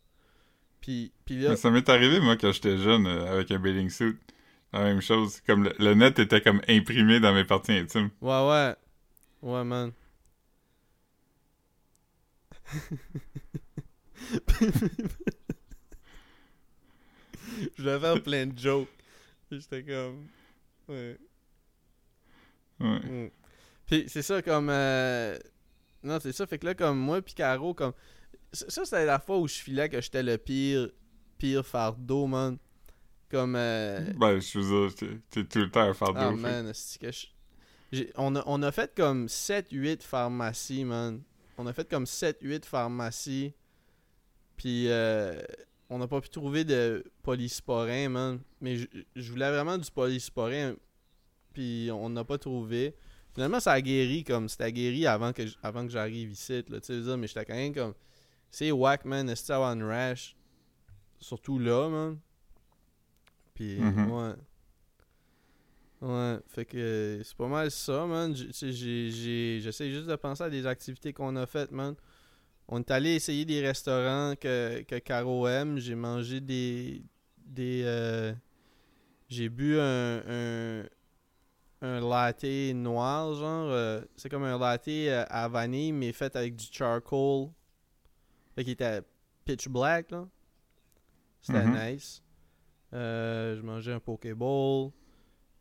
[0.81, 1.51] Puis, puis là.
[1.51, 4.15] Mais ça m'est arrivé, moi, quand j'étais jeune, euh, avec un bathing suit.
[4.73, 5.41] La même chose.
[5.47, 8.09] Comme le, le net était comme imprimé dans mes parties intimes.
[8.21, 8.75] Ouais, ouais.
[9.41, 9.91] Ouais, man.
[17.77, 18.87] Je voulais faire plein de jokes.
[19.51, 20.27] J'étais comme.
[20.87, 21.17] Ouais.
[22.79, 22.99] Ouais.
[22.99, 23.29] Mm.
[23.85, 24.69] Puis c'est ça, comme.
[24.69, 25.37] euh,
[26.03, 26.45] Non, c'est ça.
[26.45, 27.93] Fait que là, comme moi, puis Caro, comme.
[28.51, 30.89] Ça, c'était la fois où je filais que j'étais le pire.
[31.37, 32.57] Pire fardeau, man.
[33.29, 33.55] Comme.
[33.55, 34.95] euh, Ben, je veux dire,
[35.29, 37.27] t'es- tout le temps à faire Ah man, c'est que je-
[37.91, 41.21] j'ai- on, a, on a fait comme 7-8 pharmacies, man.
[41.57, 43.53] On a fait comme 7-8 pharmacies.
[44.55, 45.39] Puis euh,
[45.89, 48.39] on n'a pas pu trouver de polysporin, man.
[48.61, 50.75] Mais je, voulais vraiment du polysporin.
[51.53, 52.95] Puis on n'a pas trouvé.
[53.33, 56.63] Finalement, ça a guéri comme c'était guéri avant que, avant que j'arrive ici.
[56.69, 57.93] Là, tu sais, mais j'étais quand même comme.
[58.49, 59.29] C'est whack, man.
[59.29, 60.35] Est-ce avoir une rash?
[61.19, 62.19] Surtout là, man.
[63.53, 64.11] Puis, Mhm.
[64.11, 64.33] ouais.
[65.99, 68.35] Ouais, fait que c'est pas mal ça, man.
[68.35, 71.95] J'essaie juste de penser à des activités qu'on a faites, man.
[72.69, 75.77] On est allé essayer des restaurants que, que Caro aime.
[75.79, 77.01] J'ai mangé des.
[77.45, 78.33] des euh,
[79.29, 80.83] j'ai bu un, un,
[81.81, 82.43] un latte
[82.75, 83.69] noir, genre.
[83.71, 87.49] euh, c'est comme un latte euh, à vanille, mais fait avec du charcoal.
[88.55, 89.01] Fait qu'il était
[89.45, 90.27] pitch black, là.
[91.41, 91.93] C'était Mhm.
[91.93, 92.21] nice.
[92.93, 94.91] Euh, j'ai mangé un Pokéball.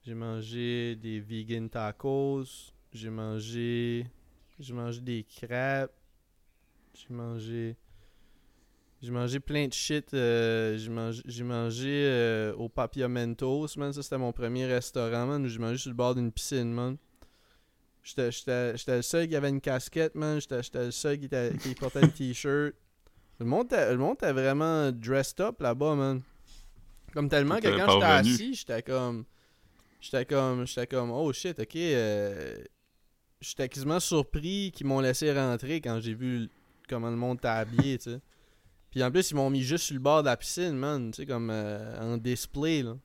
[0.02, 2.72] J'ai mangé des vegan tacos.
[2.92, 4.06] J'ai mangé.
[4.58, 5.92] J'ai mangé des crêpes.
[6.96, 7.76] J'ai mangé.
[9.02, 10.14] J'ai mangé plein de shit.
[10.14, 13.92] euh, j'ai mangé, j'ai mangé euh, au Papiamentos, man.
[13.92, 15.44] Ça, c'était mon premier restaurant, man.
[15.44, 16.96] où J'ai mangé sur le bord d'une piscine, man.
[18.02, 20.40] J'étais, j'étais, j'étais le seul qui avait une casquette, man.
[20.40, 22.74] J'étais, j'étais le seul qui, qui portait un t-shirt.
[23.38, 26.22] Le monde, était, le monde était vraiment dressed up là-bas, man.
[27.12, 29.24] Comme tellement que quand j'étais assis, j'étais comme.
[30.00, 30.66] J'étais comme.
[30.66, 31.10] J'étais comme.
[31.10, 31.76] Oh shit, ok.
[31.76, 32.56] euh,
[33.40, 36.48] j'étais quasiment surpris qu'ils m'ont laissé rentrer quand j'ai vu
[36.88, 38.20] comment le monde était habillé, tu sais.
[38.90, 41.10] Puis en plus, ils m'ont mis juste sur le bord de la piscine, man.
[41.10, 42.96] Tu sais, comme euh, en display, là.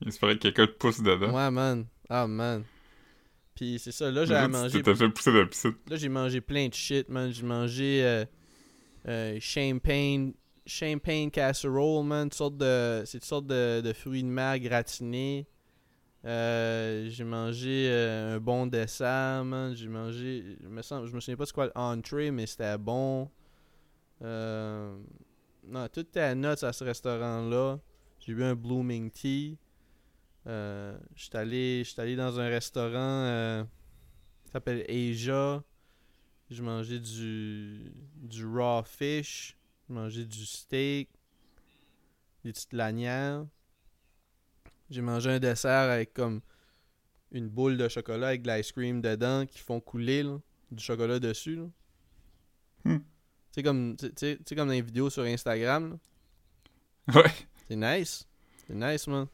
[0.00, 1.32] Il espérait que quelqu'un te pousse dedans.
[1.32, 1.86] Ouais, man.
[2.08, 2.64] Ah, man.
[3.54, 4.82] Puis c'est ça, là, là, mangé.
[4.82, 5.74] Tu fait pousser de la piscine.
[5.88, 7.30] Là, j'ai mangé plein de shit, man.
[7.30, 8.24] J'ai mangé euh,
[9.06, 10.32] euh, champagne,
[10.66, 12.28] champagne casserole, man.
[12.28, 15.46] Toutes sortes de, c'est toutes sortes de, de fruits de mer gratinés.
[16.24, 19.44] Euh, j'ai mangé euh, un bon dessert.
[19.74, 20.56] J'ai mangé.
[20.62, 23.28] Je me, souviens pas c'est quoi l'entrée, mais c'était bon.
[24.22, 24.96] Euh,
[25.66, 27.80] non, tout était à notes à ce restaurant-là.
[28.20, 29.58] J'ai bu un Blooming Tea.
[30.46, 33.66] J'étais allé, allé dans un restaurant.
[34.44, 35.62] ça s'appelle Asia.
[36.50, 39.56] J'ai mangé du, du raw fish.
[39.88, 41.08] J'ai mangé du steak.
[42.44, 43.46] Des petites lanières.
[44.92, 46.40] J'ai mangé un dessert avec comme
[47.32, 50.38] une boule de chocolat avec de l'ice cream dedans qui font couler là,
[50.70, 51.56] du chocolat dessus.
[51.56, 51.64] là.
[52.84, 52.98] Hmm.
[53.62, 55.90] Comme, comme dans les vidéos sur Instagram.
[55.90, 57.14] là.
[57.22, 57.30] Ouais.
[57.68, 58.26] C'est nice.
[58.66, 59.26] C'est nice, man.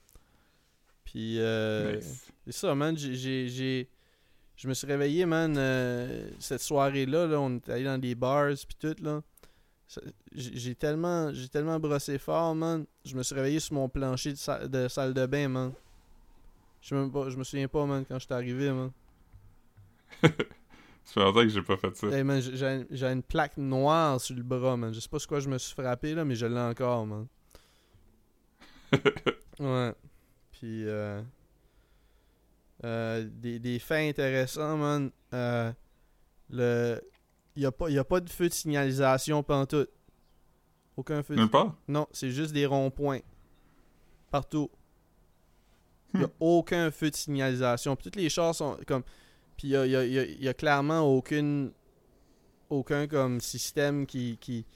[1.05, 2.27] Puis, euh, Nice.
[2.47, 2.97] C'est ça, man.
[2.97, 3.88] J'ai-
[4.57, 7.27] Je me suis réveillé, man, euh, cette soirée-là.
[7.27, 9.23] Là, on est allé dans des bars puis tout, là.
[10.35, 12.85] J'ai tellement, j'ai tellement brossé fort, man.
[13.05, 15.72] Je me suis réveillé sur mon plancher de, sa- de salle de bain, man.
[16.83, 18.90] Je me, pas- je me souviens pas, man, quand j'étais arrivé, man.
[20.22, 22.07] Ça fait longtemps que j'ai pas fait ça.
[22.09, 24.92] Hey, man, j'ai- une plaque noire sur le bras, man.
[24.92, 27.27] Je sais pas sur quoi je me suis frappé, là, mais je l'ai encore, man.
[29.61, 29.92] Ouais.
[30.53, 31.20] Puis, euh,
[32.85, 35.11] euh, des, des faits intéressants, man.
[35.35, 35.72] Euh,
[36.51, 37.01] le,
[37.61, 39.90] y a pas, y a pas de feu de signalisation pantoute.
[40.97, 41.40] Aucun feu de...
[41.40, 41.77] Nulle part?
[41.87, 43.21] Non, c'est juste des ronds-points.
[44.31, 44.71] Partout.
[46.14, 46.33] Il n'y a Hmm.
[46.40, 47.94] aucun feu de signalisation.
[47.97, 49.03] Puis toutes les chars sont comme.
[49.57, 51.73] Puis il y a, y a- y a- y a clairement aucune.
[52.71, 54.66] Aucun comme système qui, qui,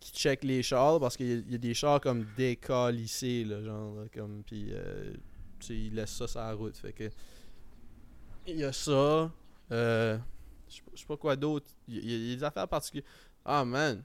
[0.00, 3.62] qui check les chars parce qu'il y, a- y a des chars comme décalissés, là,
[3.62, 3.94] genre.
[3.96, 5.12] là, comme, puis euh,
[5.60, 6.76] tu sais, ils laissent ça sur la route.
[6.76, 7.10] Fait que.
[8.46, 9.30] Il y a ça.
[9.72, 10.18] Euh,
[10.74, 11.66] je sais pas- je quoi d'autre.
[11.88, 13.08] Il y, a- y a des affaires particulières.
[13.44, 14.02] Ah, man.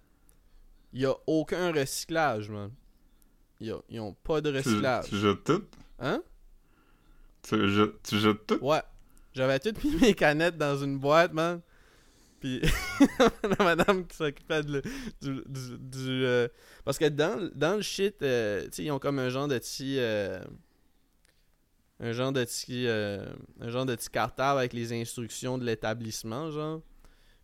[0.94, 2.72] Il y a aucun recyclage, man.
[3.60, 5.06] Ils ont pas de recyclage.
[5.10, 5.64] tu jettes tout?
[6.00, 6.22] Hein?
[7.42, 8.60] Tu, jettes- tu jettes tout?
[8.62, 8.82] Ouais.
[9.34, 11.62] J'avais toutes mis mes canettes dans une boîte, man.
[12.40, 12.62] Puis
[13.44, 14.82] la madame qui s'occupait du...
[15.22, 15.42] du,
[15.78, 16.48] du, euh,
[16.86, 19.58] Parce que dans, dans le shit, euh, tu sais, ils ont comme un genre de
[19.58, 19.98] petit...
[20.00, 20.42] euh,
[22.00, 22.88] un genre de petit...
[22.88, 23.26] euh,
[23.60, 26.82] un genre de petit cartable avec les instructions de l'établissement, genre.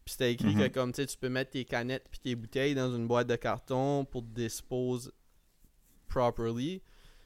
[0.06, 0.62] Puis c'était écrit Mhm.
[0.62, 3.28] que comme, tu sais, tu peux mettre tes canettes puis tes bouteilles dans une boîte
[3.28, 5.12] de carton pour te dispose
[6.08, 6.82] properly.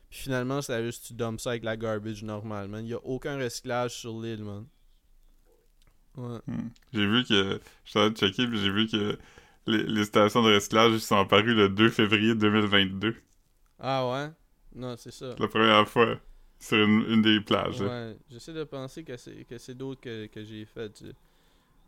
[0.09, 2.83] Puis finalement, c'est juste tu dumps ça avec la garbage normale, man.
[2.85, 4.65] Il y a aucun recyclage sur l'île, man.
[6.15, 6.39] Ouais.
[6.47, 6.69] Hmm.
[6.93, 7.59] J'ai vu que.
[7.85, 9.17] Je suis checker, puis j'ai vu que
[9.67, 13.15] les, les stations de recyclage sont apparues le 2 février 2022.
[13.79, 14.31] Ah ouais?
[14.73, 15.35] Non, c'est ça.
[15.37, 16.19] La première fois
[16.59, 17.81] sur une, une des plages.
[17.81, 21.03] Ouais, j'essaie de penser que c'est que c'est d'autres que, que j'ai fait.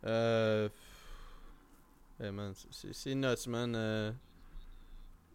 [0.04, 0.68] Euh.
[2.20, 3.74] hey, man, c'est- c'est nuts, man.
[3.74, 4.12] euh,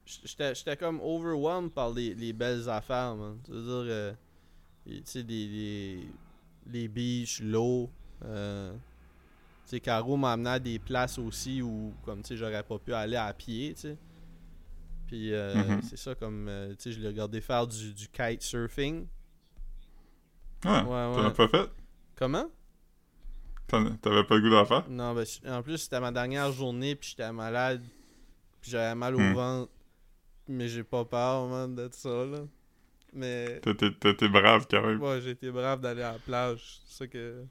[0.06, 3.38] J'étais j'étais comme overwhelmed par les, les belles affaires, man.
[3.44, 4.14] Tu veux dire, euh,
[4.86, 6.08] tu sais, les, les,
[6.68, 7.90] les beaches, l'eau.
[8.24, 12.64] Euh, tu sais, Caro m'a amené à des places aussi où, comme, tu sais, j'aurais
[12.64, 13.98] pas pu aller à pied, tu sais.
[15.08, 15.82] Puis, euh, Mhm.
[15.82, 19.08] c'est ça, comme, tu sais, je l'ai regardé faire du, du kite surfing.
[20.66, 21.26] Ah, Ouais, t'en ouais.
[21.28, 21.70] as pas fait?
[22.16, 22.50] Comment?
[23.68, 24.90] T'avais pas le goût d'en faire?
[24.90, 27.84] Non, ben, en plus, c'était ma dernière journée, puis j'étais malade,
[28.62, 29.34] puis j'avais mal au Hmm.
[29.34, 29.72] ventre.
[30.48, 32.40] Mais j'ai pas peur, man, de ça, là.
[33.12, 35.02] Mais, T'étais brave quand même.
[35.02, 36.80] ouais, j'ai été brave d'aller à la plage.
[36.88, 37.44] C'est ça que.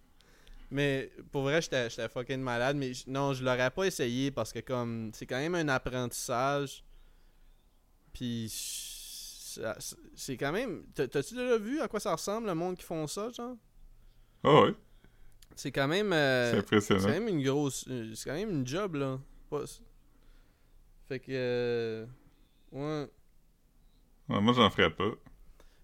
[0.71, 4.61] Mais, pour vrai, j'étais j'étais fucking malade, mais non, je l'aurais pas essayé parce que,
[4.61, 6.83] comme, c'est quand même un apprentissage.
[8.15, 8.49] Puis,
[10.15, 10.85] c'est quand même.
[10.95, 13.57] t'as- T'as-tu déjà vu à quoi ça ressemble, le monde qui font ça, genre?
[14.45, 14.75] Ah ouais,
[15.55, 16.13] C'est quand même.
[16.13, 17.03] euh, c'est C'est impressionnant.
[17.03, 17.85] quand même une grosse.
[17.89, 19.19] euh, C'est quand même une job, là.
[19.51, 19.65] Pas-
[21.09, 21.27] Fait que.
[21.31, 22.07] euh,
[22.73, 23.09] Ouais.
[24.29, 25.13] Ouais, moi, j'en ferais pas.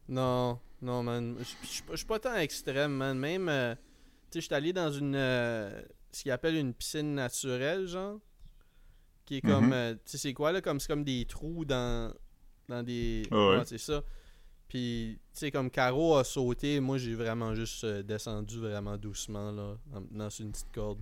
[0.09, 1.37] Non, non, man.
[1.63, 3.17] Je suis pas- tant extrême, man.
[3.19, 3.49] Même.
[3.49, 3.75] euh,
[4.31, 5.15] Tu sais, je suis allé dans une.
[5.15, 8.19] ce qu'ils appellent une piscine naturelle, genre.
[9.25, 9.67] Qui est comme.
[9.67, 9.73] Mhm.
[9.73, 10.61] euh, tu sais, c'est quoi, là?
[10.61, 12.13] Comme C'est comme des trous dans.
[12.69, 13.23] Dans des.
[13.31, 13.63] Ah ouais.
[13.65, 14.03] c'est ça.
[14.69, 19.53] Puis, tu sais, comme Caro a sauté, moi, j'ai vraiment juste euh, descendu vraiment doucement,
[19.53, 19.77] là.
[19.95, 20.99] en- Dans une petite corde.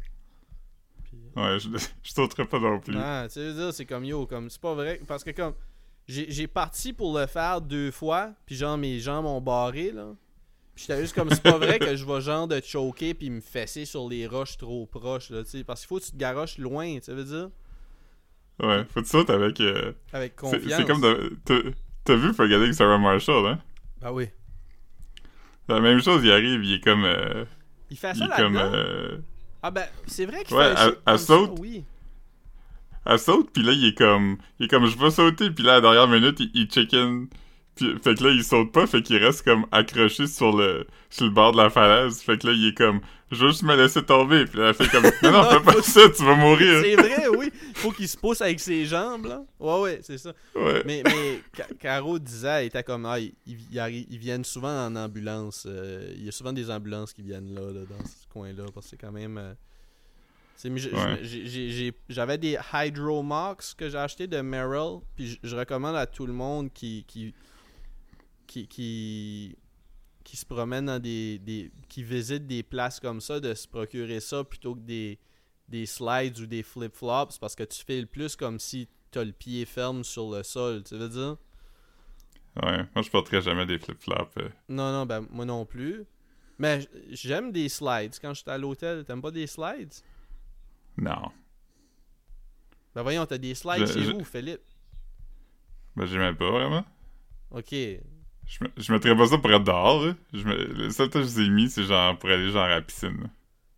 [1.04, 1.68] Puis, Ouais, je,
[2.02, 2.96] je sauterais pas non plus.
[2.98, 5.00] Ah, tu veux dire, c'est comme yo, comme c'est pas vrai.
[5.06, 5.54] Parce que comme
[6.08, 10.14] j'ai j'ai parti pour le faire deux fois, puis genre mes jambes ont barré là.
[10.74, 13.40] Puis j'étais juste comme c'est pas vrai que je vais genre de choquer puis me
[13.40, 15.64] fesser sur les roches trop proches là, tu sais.
[15.64, 17.50] Parce qu'il faut que tu te garoches loin, tu veux dire,
[18.62, 19.60] Ouais, faut que tu sautes avec.
[19.60, 20.62] euh, avec confiance.
[20.68, 21.00] C'est comme.
[21.00, 21.36] de-
[22.04, 23.58] t'as- vu Forgetting Sarah Marshall, hein?
[24.00, 24.26] Bah oui.
[25.68, 27.04] La même chose, il arrive, il est comme.
[27.04, 27.44] euh,
[27.90, 28.56] Il fait il ça est comme.
[28.56, 29.18] euh,
[29.62, 31.52] Ah ben c'est vrai qu'il Ouais, fait elle- elle ça, saute.
[31.60, 31.84] Oui.
[33.06, 34.38] elle saute, puis là, il est comme.
[34.58, 36.66] Il est comme, je vais sauter, puis là, à la dernière minute, il, il.
[37.76, 41.24] Puis, fait que là, il saute pas, fait qu'il reste comme accroché sur le, sur
[41.26, 42.20] le bord de la falaise.
[42.20, 44.44] Fait que là, il est comme, je veux juste me laisser tomber.
[44.46, 46.82] Puis elle fait comme, non, non, fais pas ça, tu vas mourir.
[46.82, 47.50] C'est vrai, oui.
[47.74, 49.42] Faut qu'il se pousse avec ses jambes là.
[49.58, 50.32] Ouais ouais, c'est ça.
[50.54, 50.82] Ouais.
[50.84, 55.64] Mais, mais Ca- Caro disait, elle était comme, ah, ils, ils viennent souvent en ambulance.
[55.68, 58.86] euh, il y a souvent des ambulances qui viennent là, là, dans ce coin-là, parce
[58.86, 59.38] que c'est quand même.
[59.38, 59.52] euh,
[60.62, 61.92] Ouais.
[62.10, 66.34] J'avais des Hydromox que j'ai acheté de Merrill, puis je, je recommande à tout le
[66.34, 67.32] monde qui qui
[68.46, 69.56] qui, qui,
[70.30, 74.20] qui se promène dans des, des qui visite des places comme ça de se procurer
[74.20, 75.18] ça plutôt que des
[75.68, 79.32] des slides ou des flip-flops parce que tu fais le plus comme si t'as le
[79.32, 81.36] pied ferme sur le sol, tu veux dire?
[82.62, 84.36] Ouais, moi, je porterais jamais des flip-flops.
[84.38, 84.48] euh.
[84.68, 86.04] Non, non, ben moi non plus.
[86.58, 88.14] Mais j'aime des slides.
[88.22, 89.94] Quand j'étais à l'hôtel, t'aimes pas des slides?
[90.96, 91.30] Non.
[92.94, 94.62] Ben voyons, t'as des slides Je- chez je- vous, Philippe.
[95.96, 96.84] Ben, j'aimais pas vraiment.
[97.50, 97.74] Ok.
[98.50, 100.14] Je, me- je mettrais pas ça pour être dehors, là.
[100.32, 100.54] Je me...
[100.56, 102.82] Le seul temps que je les ai mis, c'est genre pour aller genre à la
[102.82, 103.16] piscine.
[103.22, 103.28] là.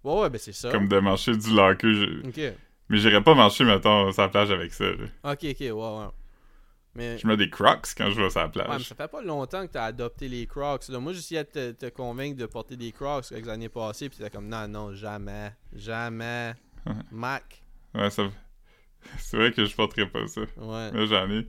[0.04, 0.70] Ouais, ouais, ben c'est ça.
[0.70, 1.94] Comme de marcher du lacu.
[1.94, 2.54] je- Ok.
[2.88, 5.04] Mais j'irais pas marcher, mettons, sur la plage avec ça, là.
[5.32, 6.06] Ok, ok, ouais, ouais.
[6.94, 7.18] Mais.
[7.18, 8.88] Je mets des crocs quand je vais sur la Ouais, mais plage.
[8.88, 10.88] ça fait pas longtemps que t'as adopté les Crocs.
[10.88, 10.98] Là.
[11.00, 14.30] Moi, j'essayais de te, te convaincre de porter des Crocs quelques années passées, puis t'étais
[14.30, 16.54] comme non, non, jamais, jamais.
[17.12, 17.62] Mac.
[17.94, 18.24] Ouais, ça...
[19.18, 20.42] C'est vrai que je porterais pas ça.
[20.58, 20.90] Ouais.
[20.92, 21.46] Mais j'en ai.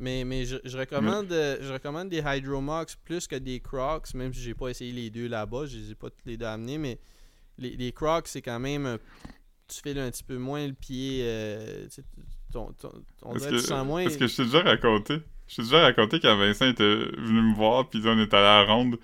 [0.00, 4.32] Mais, mais je, je recommande euh, je recommande des Hydromox plus que des Crocs, même
[4.32, 6.78] si j'ai pas essayé les deux là-bas, je les ai pas tous les deux amenés,
[6.78, 6.98] mais
[7.58, 8.86] les, les Crocs, c'est quand même.
[8.86, 8.98] un-
[9.68, 11.20] Tu files un petit peu moins le pied.
[11.24, 11.86] euh,
[12.52, 12.90] ton, ton,
[13.22, 14.00] on dirait que tu sens moins.
[14.02, 15.18] est-ce que je t'ai déjà raconté?
[15.48, 16.84] Je t'ai déjà raconté quand Vincent était
[17.18, 18.98] venu me voir, puis on est allé à la ronde,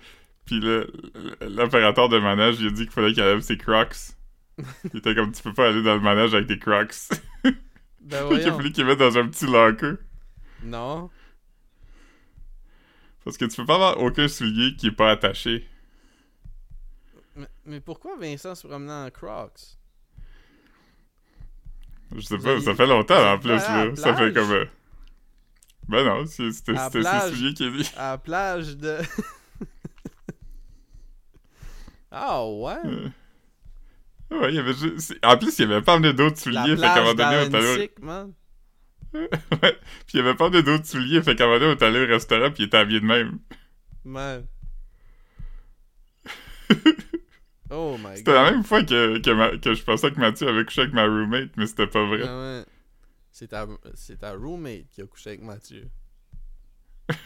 [0.45, 0.59] puis
[1.41, 3.95] l'opérateur de manège, il a dit qu'il fallait qu'il enlève ses crocs.
[4.93, 6.93] il était comme, tu peux pas aller dans le manège avec des crocs.
[7.43, 7.53] Ben
[8.31, 9.95] il a fallu qu'il mette dans un petit locker.
[10.65, 11.09] Non.
[13.23, 15.67] Parce que tu peux pas avoir aucun soulier qui est pas attaché.
[17.35, 19.77] Mais, mais pourquoi Vincent se promenait en Crocs?
[22.15, 23.95] Je sais pas, ça fait longtemps en plus, la là.
[23.95, 24.51] Ça fait comme...
[24.51, 24.65] euh,
[25.89, 27.01] Ben non, c'est- c'était la ses
[27.35, 27.91] souliers qui est dit.
[27.97, 28.97] À la plage de.
[32.11, 32.77] Ah ouais?
[32.85, 33.09] Euh,
[34.31, 35.13] Ouais, il y avait juste...
[35.23, 38.33] En plus, il avait pas amené d'autres La souliers, fait qu'à un moment donné, on
[39.13, 42.03] puis il avait pas amené d'autres souliers, fait qu'à un moment donné, on est allé
[42.03, 43.39] au restaurant, puis il était habillé de même.
[44.03, 44.45] Man.
[47.71, 48.35] Oh my C'était god.
[48.35, 51.05] la même fois que, que, ma- que je pensais que Mathieu avait couché avec ma
[51.05, 52.21] roommate, mais c'était pas vrai.
[52.23, 52.65] Ah ouais.
[53.31, 53.65] C'est ta,
[53.95, 55.87] c'est ta roommate qui a couché avec Mathieu.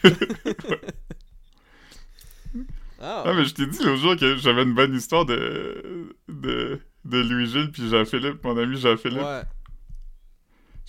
[3.02, 6.80] Ah, Ah, mais je t'ai dit l'autre jour que j'avais une bonne histoire de, de,
[7.06, 9.22] de Louis-Gilles puis Jean-Philippe, mon ami Jean-Philippe.
[9.22, 9.42] ouais.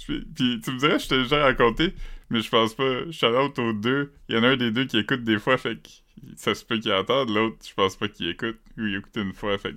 [0.05, 1.93] Puis tu me dirais, je t'ai déjà raconté,
[2.29, 3.11] mais je pense pas.
[3.11, 4.11] Shout out aux deux.
[4.29, 5.89] Il y en a un des deux qui écoute des fois, fait que
[6.35, 7.29] ça se peut qu'il entende.
[7.29, 8.57] L'autre, je pense pas qu'il écoute.
[8.77, 9.75] Ou il écoute une fois, fait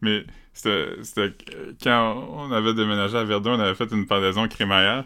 [0.00, 1.34] Mais c'était
[1.82, 5.04] quand on avait déménagé à Verdun, on avait fait une pendaison crémaillère.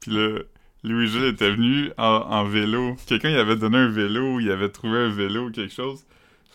[0.00, 0.38] Puis là,
[0.82, 2.96] Louis-Gilles était venu en, vélo.
[3.06, 6.04] Quelqu'un il avait donné un vélo, il avait trouvé un vélo ou quelque chose.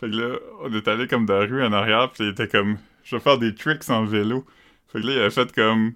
[0.00, 2.48] Fait que là, on est allé comme dans la rue en arrière, puis il était
[2.48, 4.44] comme, je vais faire des tricks en vélo.
[4.88, 5.92] Fait que là, il avait fait comme,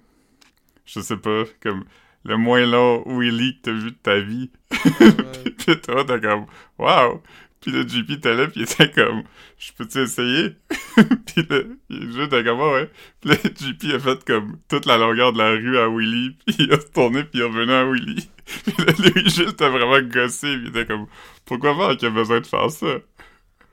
[0.93, 1.85] je sais pas, comme
[2.25, 4.51] le moins long wheelie que t'as vu de ta vie.
[4.99, 5.51] Ouais.
[5.57, 6.45] Pis toi, t'es comme,
[6.77, 7.21] wow!
[7.61, 9.23] Pis le JP était là, pis il était comme,
[9.57, 10.55] je peux-tu essayer?
[11.27, 11.79] pis le,
[12.23, 12.89] était comme, Ah ouais.
[13.21, 16.55] Pis le JP a fait comme toute la longueur de la rue à Willy, pis
[16.59, 18.29] il a retourné, pis il est revenu à Willy.
[18.65, 21.07] pis là, lui, juste a vraiment gossé, pis il était comme,
[21.45, 22.97] pourquoi pas qu'il a besoin de faire ça?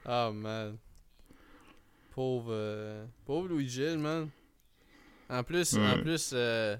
[0.04, 0.76] Ah, man.
[2.14, 2.48] Pauvre.
[2.50, 4.28] euh, pauvre Louis-Gilles, man.
[5.30, 6.76] En plus, en plus euh,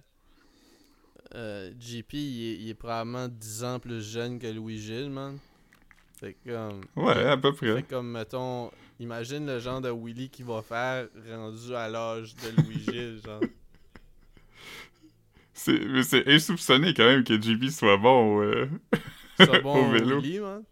[1.34, 5.38] euh, JP, il est, il est probablement 10 ans plus jeune que Louis-Gilles, man.
[6.20, 6.80] Fait que, comme.
[6.96, 7.82] Ouais, à peu Fait près.
[7.82, 12.62] que comme, mettons, imagine le genre de Willy qu'il va faire rendu à l'âge de
[12.62, 13.40] Louis-Gilles, genre.
[15.52, 18.68] C'est, mais c'est insoupçonné quand même que JP soit bon euh,
[19.36, 20.20] C'est bon au vélo.
[20.20, 20.62] Willy, man.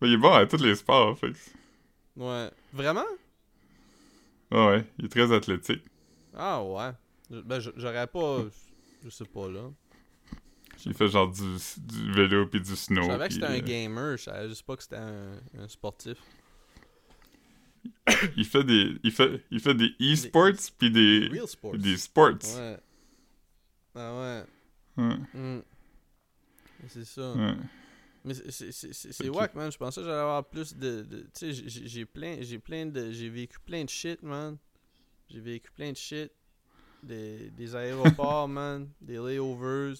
[0.00, 1.36] Mais il est bon à tous les sports, fait que-
[2.16, 2.50] Ouais.
[2.72, 3.04] Vraiment?
[4.50, 5.82] Ah ouais, il est très athlétique.
[6.36, 6.90] Ah, ouais.
[7.44, 8.44] Ben, j'aurais pas.
[9.04, 9.70] Je sais pas, là.
[10.86, 13.02] Il fait genre du, du vélo puis du snow.
[13.02, 15.68] Je savais que c'était un euh, gamer, je savais juste pas que c'était un, un
[15.68, 16.18] sportif.
[18.36, 21.76] il fait des il fait il fait des e-sports puis des Real sports.
[21.76, 22.38] des sports.
[22.56, 22.78] Ouais.
[23.94, 24.44] Ah
[24.96, 25.04] ouais.
[25.04, 25.60] Ouais, Hmm.
[26.88, 27.32] C'est ça.
[27.34, 27.54] ouais.
[28.24, 29.70] Mais c'est- wack, man.
[29.72, 31.02] Je pensais que j'allais avoir plus de.
[31.02, 33.10] de- tu sais, j'ai plein, j'ai plein de.
[33.10, 34.58] J'ai vécu plein de shit, man.
[35.28, 36.30] J'ai vécu plein de shit.
[37.02, 38.88] Des, des aéroports, man.
[39.00, 39.94] Des layovers.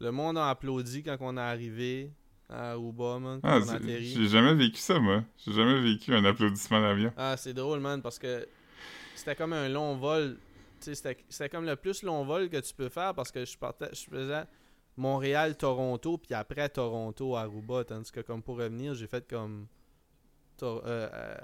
[0.00, 2.10] Le monde a applaudi quand on est arrivé
[2.48, 3.40] à Aruba, man.
[3.40, 4.04] Quand Ah, on a c'est- atterri.
[4.06, 5.24] j'ai jamais vécu ça moi.
[5.38, 7.12] J'ai jamais vécu un applaudissement d'avion.
[7.16, 8.46] Ah, c'est drôle, man, parce que
[9.14, 10.36] c'était comme un long vol.
[10.80, 14.10] C'était comme le plus long vol que tu peux faire parce que je partais, je
[14.10, 14.42] faisais
[14.96, 17.84] Montréal-Toronto, puis après Toronto-Aruba.
[17.84, 19.66] Tandis que, comme pour revenir, j'ai fait comme
[20.66, 21.36] euh, euh,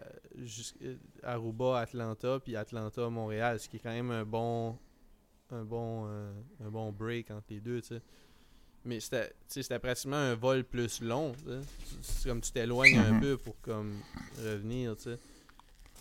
[0.83, 4.77] euh, Aruba-Atlanta, puis Atlanta-Montréal, ce qui est quand même un bon
[5.51, 6.31] un bon, euh,
[6.64, 8.03] un bon break entre les deux, tu sais.
[8.85, 11.33] Mais c'était c'était pratiquement un vol plus long.
[12.03, 13.21] C'est comme tu t'éloignes un Mhm.
[13.21, 13.95] peu pour comme
[14.39, 15.19] revenir, tu sais.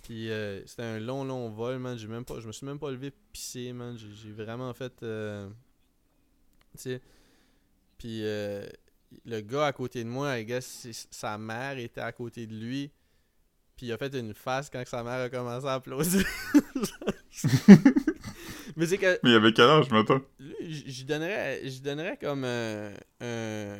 [0.03, 1.97] Puis euh, c'était un long, long vol, man.
[1.97, 3.97] J'ai même pas, je me suis même pas levé pisser, man.
[3.97, 5.49] J'ai vraiment fait, euh,
[6.73, 7.01] tu sais.
[7.97, 8.65] Puis euh,
[9.25, 12.91] le gars à côté de moi, I guess, sa mère était à côté de lui.
[13.77, 16.25] Puis il a fait une face quand sa mère a commencé à applaudir.
[18.75, 19.19] Mais c'est que.
[19.23, 20.21] Mais il avait quel âge, mettons?
[20.61, 23.77] J'y donnerais, donnerais comme un, un.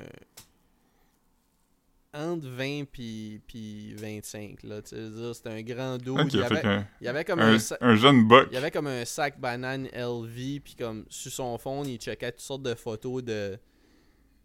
[2.14, 4.82] Entre 20 puis, puis 25, là.
[4.82, 6.18] Tu sais, c'était un grand dos.
[6.32, 8.48] Il, avait, il y avait comme un, un, un jeune buck.
[8.52, 12.32] il y avait comme un sac banane LV, puis comme sur son fond, il checkait
[12.32, 13.60] toutes sortes de photos de,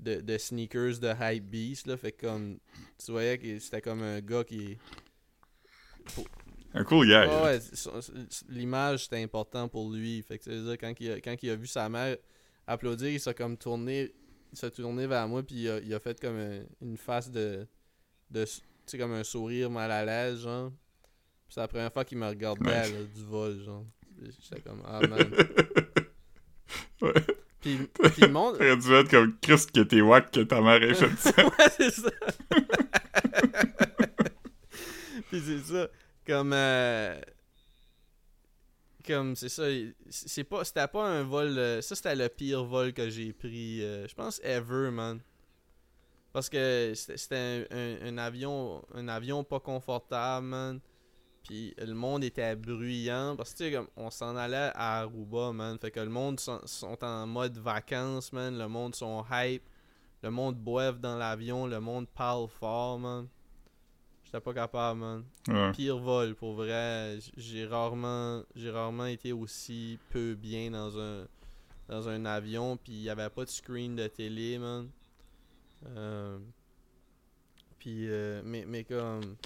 [0.00, 1.96] de, de sneakers de Hype Beast, là.
[1.96, 2.58] Fait que comme,
[3.02, 4.76] tu voyais que c'était comme un gars qui.
[6.74, 7.06] Un cool
[7.44, 8.00] ouais, son-
[8.48, 10.22] l'image c'était important pour lui.
[10.22, 12.16] Fait que quand il, a, quand il a vu sa mère
[12.66, 14.12] applaudir, il s'est comme tourné,
[14.54, 17.66] s'est tourné vers moi, puis il a, il a fait comme un- une face de.
[18.30, 18.50] de tu
[18.86, 20.70] sais, comme un sourire mal à l'aise, genre.
[20.70, 23.84] Puis c'est la première fois qu'il me regardait là, du vol, genre.
[24.40, 25.18] J'étais comme, ah man.
[27.02, 27.12] Ouais.
[27.60, 27.78] Puis,
[28.12, 28.56] puis le monde.
[28.58, 31.44] T'aurais dû être comme Christ que t'es wack que ta mère ait fait ça.
[31.44, 32.10] ouais, c'est ça.
[35.32, 35.88] Puis c'est ça.
[36.26, 36.52] Comme.
[36.52, 37.20] euh,
[39.06, 39.64] Comme, c'est ça.
[40.10, 41.58] C'est pas, c'était pas un vol.
[41.58, 43.82] euh, Ça, c'était le pire vol que j'ai pris.
[43.82, 45.20] euh, je pense, ever, man.
[46.32, 47.66] Parce que c'était
[48.02, 50.80] un, avion un avion pas confortable, man.
[51.44, 53.36] Puis le monde était bruyant.
[53.36, 55.78] Parce que, tu sais, on s'en allait à Aruba, man.
[55.80, 58.58] Fait que le monde sont, sont en mode vacances, man.
[58.58, 59.64] Le monde sont hype.
[60.22, 61.66] Le monde boive dans l'avion.
[61.66, 63.28] Le monde parle fort, man.
[64.32, 65.24] J'étais pas capable, man.
[65.46, 65.72] Ouais.
[65.72, 67.18] Pire vol, pour vrai.
[67.36, 71.26] J'ai rarement, j'ai rarement été aussi peu bien dans un,
[71.86, 72.78] dans un avion.
[72.78, 74.88] Puis il y avait pas de screen de télé, man.
[75.86, 76.38] Euh,
[77.78, 79.36] puis, euh, mais, mais comme.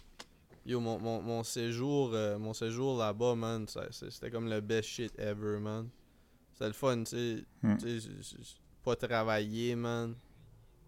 [0.64, 5.18] Yo, mon, mon, mon séjour, euh, mon séjour là-bas, man, c'était comme le best shit
[5.18, 5.89] ever, man.
[6.53, 7.45] C'était le fun, tu sais.
[7.61, 7.76] Hmm.
[8.84, 10.14] Pas travailler, man.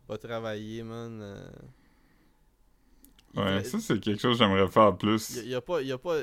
[0.07, 1.51] Pas travailler, man.
[3.35, 5.37] Il Ouais, ça, c'est quelque chose que j'aimerais faire plus.
[5.45, 6.19] y a, pas, y a pas.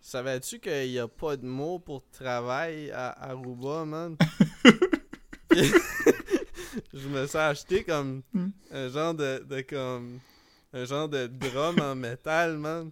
[0.00, 4.16] Savais-tu qu'il y a pas de mot pour travail à Aruba, man?
[6.92, 8.48] Je me suis acheté comme Hmm.
[8.72, 10.18] un genre de, de comme
[10.72, 12.90] un genre de drum en métal, man.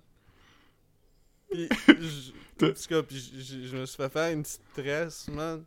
[1.50, 2.30] Puis, je,
[2.66, 5.64] en tout cas, puis je, je- je me suis fait faire une petite tresse, man.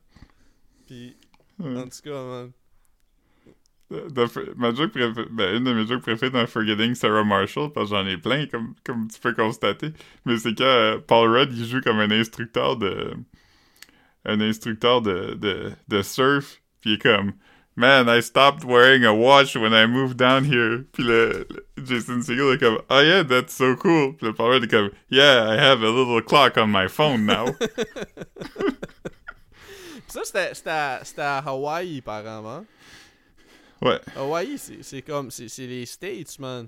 [0.87, 1.15] Puis,
[1.59, 1.77] Ouais.
[1.77, 2.51] en tout cas, man.
[3.91, 8.17] Ma ben, une de mes jokes préférées dans Forgetting Sarah Marshall, parce que j'en ai
[8.17, 9.93] plein, comme, comme tu peux constater,
[10.25, 13.13] mais c'est quand euh, Paul Rudd, il joue comme un instructeur de...
[14.25, 17.33] un instructeur de, de, de surf, puis il est comme
[17.77, 21.45] «Man, I stopped wearing a watch when I moved down here.» Puis le,
[21.77, 24.89] Jason Segel est comme «Oh yeah, that's so cool.» Puis le Paul Rudd est comme
[25.11, 27.47] «Yeah, I have a little clock on my phone now.
[30.07, 32.65] Ça, c'était- à, à Hawaii, apparemment.»
[33.81, 35.29] Ouais, Hawaii, c'est c'est comme.
[35.31, 36.67] C'est c'est les States, man.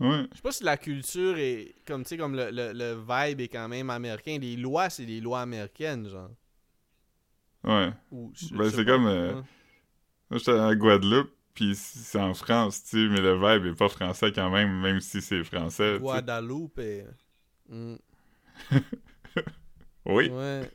[0.00, 0.26] ouais.
[0.30, 1.74] Je sais pas si la culture est.
[1.86, 4.38] Comme, tu sais, comme le, le, le vibe est quand même américain.
[4.40, 6.30] Les lois, c'est des lois américaines, genre.
[7.64, 7.90] Ouais.
[8.12, 9.32] Ou, Ben, c'est comme, euh.
[10.30, 13.88] Moi, j'étais à Guadeloupe, puis c'est en France, tu sais, mais le vibe est pas
[13.88, 15.98] français quand même, même si c'est français.
[15.98, 17.04] Guadeloupe et.
[17.68, 17.96] Mm,
[20.06, 20.70] Oui, Ouais.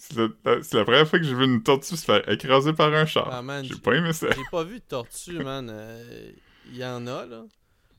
[0.00, 3.28] C'est la, première fois que j'ai vu une tortue se faire écraser par un char.
[3.32, 4.28] Ah, j'ai pas aimé ça.
[4.30, 5.68] J'ai pas vu de tortue, man.
[5.68, 6.32] Euh,
[6.66, 7.44] Il y en a, là.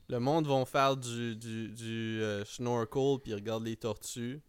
[0.08, 4.40] Le monde vont faire du, du, du euh, snorkel puis regarde les tortues.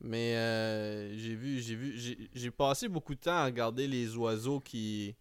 [0.00, 4.58] Mais euh, j'ai vu, j'ai vu, j'ai- passé beaucoup de temps à regarder les oiseaux
[4.58, 5.14] qui,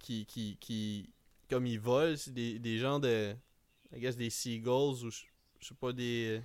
[0.00, 1.10] qui, qui, qui
[1.48, 3.34] comme ils volent, c'est des, des gens de,
[3.94, 6.42] I guess des seagulls ou je sais pas des,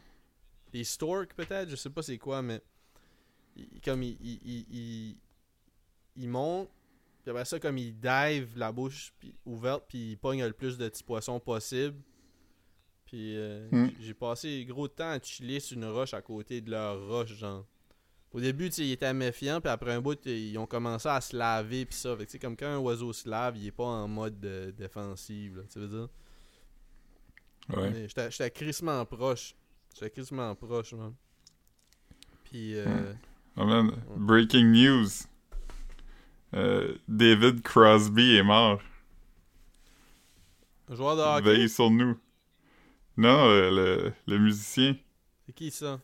[0.72, 2.62] des storks peut-être, je sais pas c'est quoi, mais
[3.58, 5.18] ils- comme ils, ils-
[6.16, 6.70] ils montent
[7.24, 10.78] puis après ça, comme ils dive la bouche puis- ouverte, puis ils pognent le plus
[10.78, 11.98] de petits poissons possible.
[13.06, 13.90] Puis euh, Hmm.
[14.00, 17.66] j'ai passé gros temps à chiller sur une roche à côté de leur roche, genre.
[18.32, 21.20] Au début, tu sais, ils étaient méfiants, puis après un bout, ils ont commencé à
[21.22, 22.12] se laver, puis ça.
[22.16, 24.40] Fait que, tu sais, comme quand un oiseau se lave, il est pas en mode
[24.40, 26.10] de- défensive, là, tu veux dire?
[27.76, 28.08] Ouais.
[28.30, 29.56] J'étais crissement proche.
[29.94, 31.14] J'étais crissement proche, man.
[32.46, 33.18] Puis, euh, Hmm.
[33.58, 35.26] Oh man, breaking news.
[36.54, 38.82] Euh, David Crosby est mort.
[40.90, 42.18] un joueur de hockey, Veille sur nous.
[43.18, 44.96] Non, euh, le, le musicien.
[45.46, 46.00] c'est qui ça?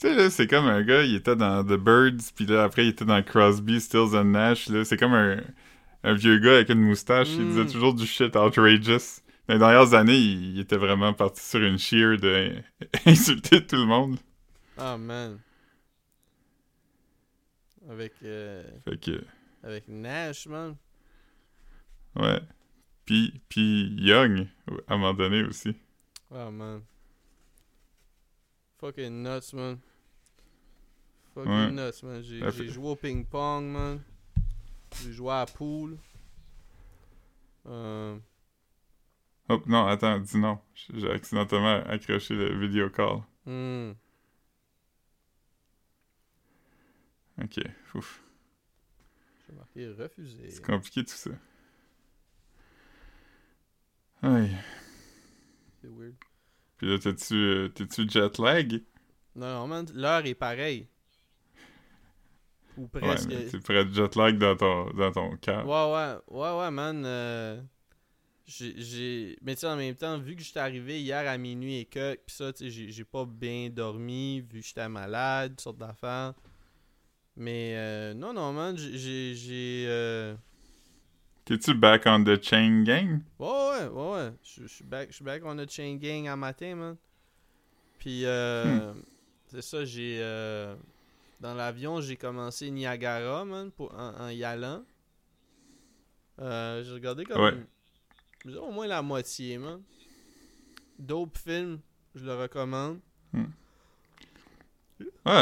[0.00, 2.86] Tu sais, là, c'est comme un gars, il était dans The Birds, puis là, après,
[2.86, 4.84] il était dans Crosby, Stills and Nash, là.
[4.84, 5.40] C'est comme un,
[6.04, 9.20] un vieux gars avec une moustache, il disait toujours du shit outrageous.
[9.48, 12.52] Dans les dernières années, il, il était vraiment parti sur une cheer de
[13.06, 14.16] insulter tout le monde.
[14.76, 15.38] Ah, man.
[17.88, 19.24] Avec, euh, Fait que,
[19.62, 20.76] avec Nash, man.
[22.16, 22.40] ouais.
[23.06, 24.46] Puis, puis Young,
[24.86, 25.74] à un moment donné aussi.
[26.30, 26.82] Oh man.
[28.78, 29.78] Fucking nuts, man.
[31.34, 31.70] Fucking Ouais.
[31.70, 32.22] nuts, man.
[32.22, 34.02] J'ai fait- joué au ping-pong, man.
[35.02, 35.96] J'ai joué à la pool.
[37.66, 38.18] Euh,
[39.48, 40.58] Hop, non, attends, dis non.
[40.92, 43.22] J'ai accidentellement accroché le video call.
[43.46, 43.92] hmm.
[47.42, 47.60] Ok,
[47.94, 48.22] ouf.
[49.46, 50.50] J'ai marqué refusé.
[50.50, 51.30] C'est compliqué tout ça.
[54.22, 54.56] Aïe.
[55.80, 56.14] C'est weird.
[56.76, 58.82] Puis là, t'es-tu euh, t'es-tu jet lag?
[59.34, 59.84] Non, non.
[59.94, 60.88] L'heure est pareille.
[62.76, 63.28] Ou Ouais, presque.
[63.28, 65.66] mais t'es prêt de jet lag dans ton, dans ton cœur.
[65.66, 67.02] Ouais, ouais, ouais, ouais, man.
[67.04, 67.60] euh,
[68.46, 69.36] j'ai-.
[69.42, 72.14] Mais tu sais, en même temps, vu que j'étais arrivé hier à minuit et que,
[72.14, 75.78] pis ça, tu sais, j'ai- j'ai pas bien dormi, vu que j'étais malade, toutes sortes
[75.78, 76.34] d'affaires.
[77.40, 80.34] Mais euh, non, non, man, j'ai- euh,
[81.44, 83.20] T'es-tu back on the chain gang?
[83.38, 84.32] Ouais, ouais, ouais, ouais.
[84.42, 86.96] Je suis back, back on a chain gang à matin, man.
[88.00, 88.92] Puis, euh,
[89.46, 90.18] c'est ça, j'ai.
[90.20, 90.74] euh,
[91.40, 94.82] dans l'avion, j'ai commencé Niagara, man, pour, en, en y allant.
[96.38, 97.40] J'ai regardé comme.
[97.40, 98.56] Ouais.
[98.58, 99.80] au moins la moitié, man.
[100.98, 101.78] Dope film,
[102.16, 102.98] je le recommande.
[103.32, 103.38] Ah,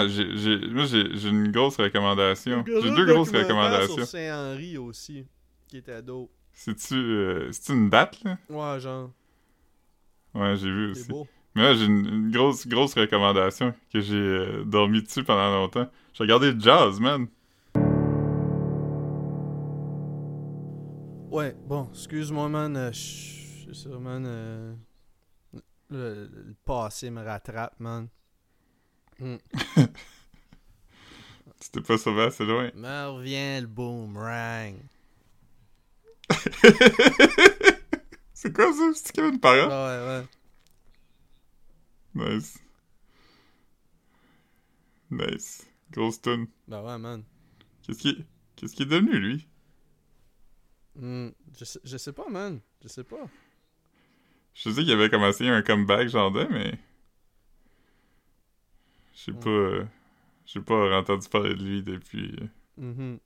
[0.09, 2.65] j'ai, moi, j'ai, une grosse recommandation.
[2.67, 3.95] J'ai deux grosses recommandations.
[3.97, 5.27] Sur Saint-Henri aussi,
[5.69, 6.01] qui était.
[6.53, 8.39] C'est-tu, euh, c'est-tu une date, là?
[8.49, 9.11] Ouais, genre,
[10.35, 11.11] Ouais, j'ai vu c'est aussi.
[11.11, 11.27] beau.
[11.55, 15.89] Mais là, j'ai une, une grosse, grosse recommandation que j'ai euh, dormi dessus pendant longtemps.
[16.13, 17.27] J'ai regardé Jazz, man.
[21.31, 22.77] Ouais, bon, excuse-moi, man.
[22.77, 24.25] euh, je- C'est ça, man.
[24.27, 24.75] euh,
[25.91, 28.09] le, le passé me rattrape, man.
[31.59, 32.71] Tu t'es pas sauvé assez loin.
[32.75, 34.77] Me revient le boomerang.
[38.35, 38.93] c'est quoi ça?
[38.95, 39.69] C'est Kevin Parent?
[39.69, 40.25] Ouais,
[42.15, 42.35] ouais.
[42.35, 42.59] Nice.
[45.11, 45.67] Nice.
[45.91, 46.47] Grosse tune.
[46.69, 47.23] Ben ouais, man.
[47.83, 48.25] Qu'est-ce qui,
[48.57, 49.49] qu'est-ce qui est devenu, lui?
[50.97, 52.61] Hmm, Je, sais, je sais pas, man.
[52.83, 53.29] Je sais pas.
[54.55, 56.79] Je sais qu'il avait commencé un comeback, genre de, mais...
[59.17, 59.41] J'ai Mm.
[59.41, 59.51] pas...
[59.51, 59.85] euh,
[60.45, 62.37] J'ai pas entendu parler de lui depuis...
[62.41, 62.47] euh,
[62.77, 63.19] Mhm.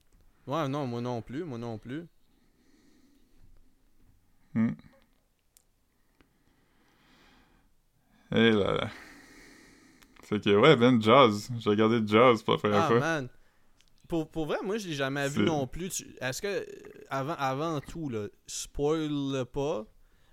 [0.47, 2.07] Ouais, non, moi non plus, moi non plus.
[4.55, 4.71] Hmm.
[8.33, 8.91] Eh là là.
[10.23, 11.51] Fait que, ouais, Ben, Jazz.
[11.59, 13.01] J'ai regardé Jazz pour la première Ah, fois.
[13.01, 13.29] man.
[14.09, 16.05] Pour, pour vrai, moi, je l'ai jamais vu C'est- non plus.
[16.21, 16.65] Est-ce que, euh,
[17.11, 19.85] avant, avant tout, là, spoil pas,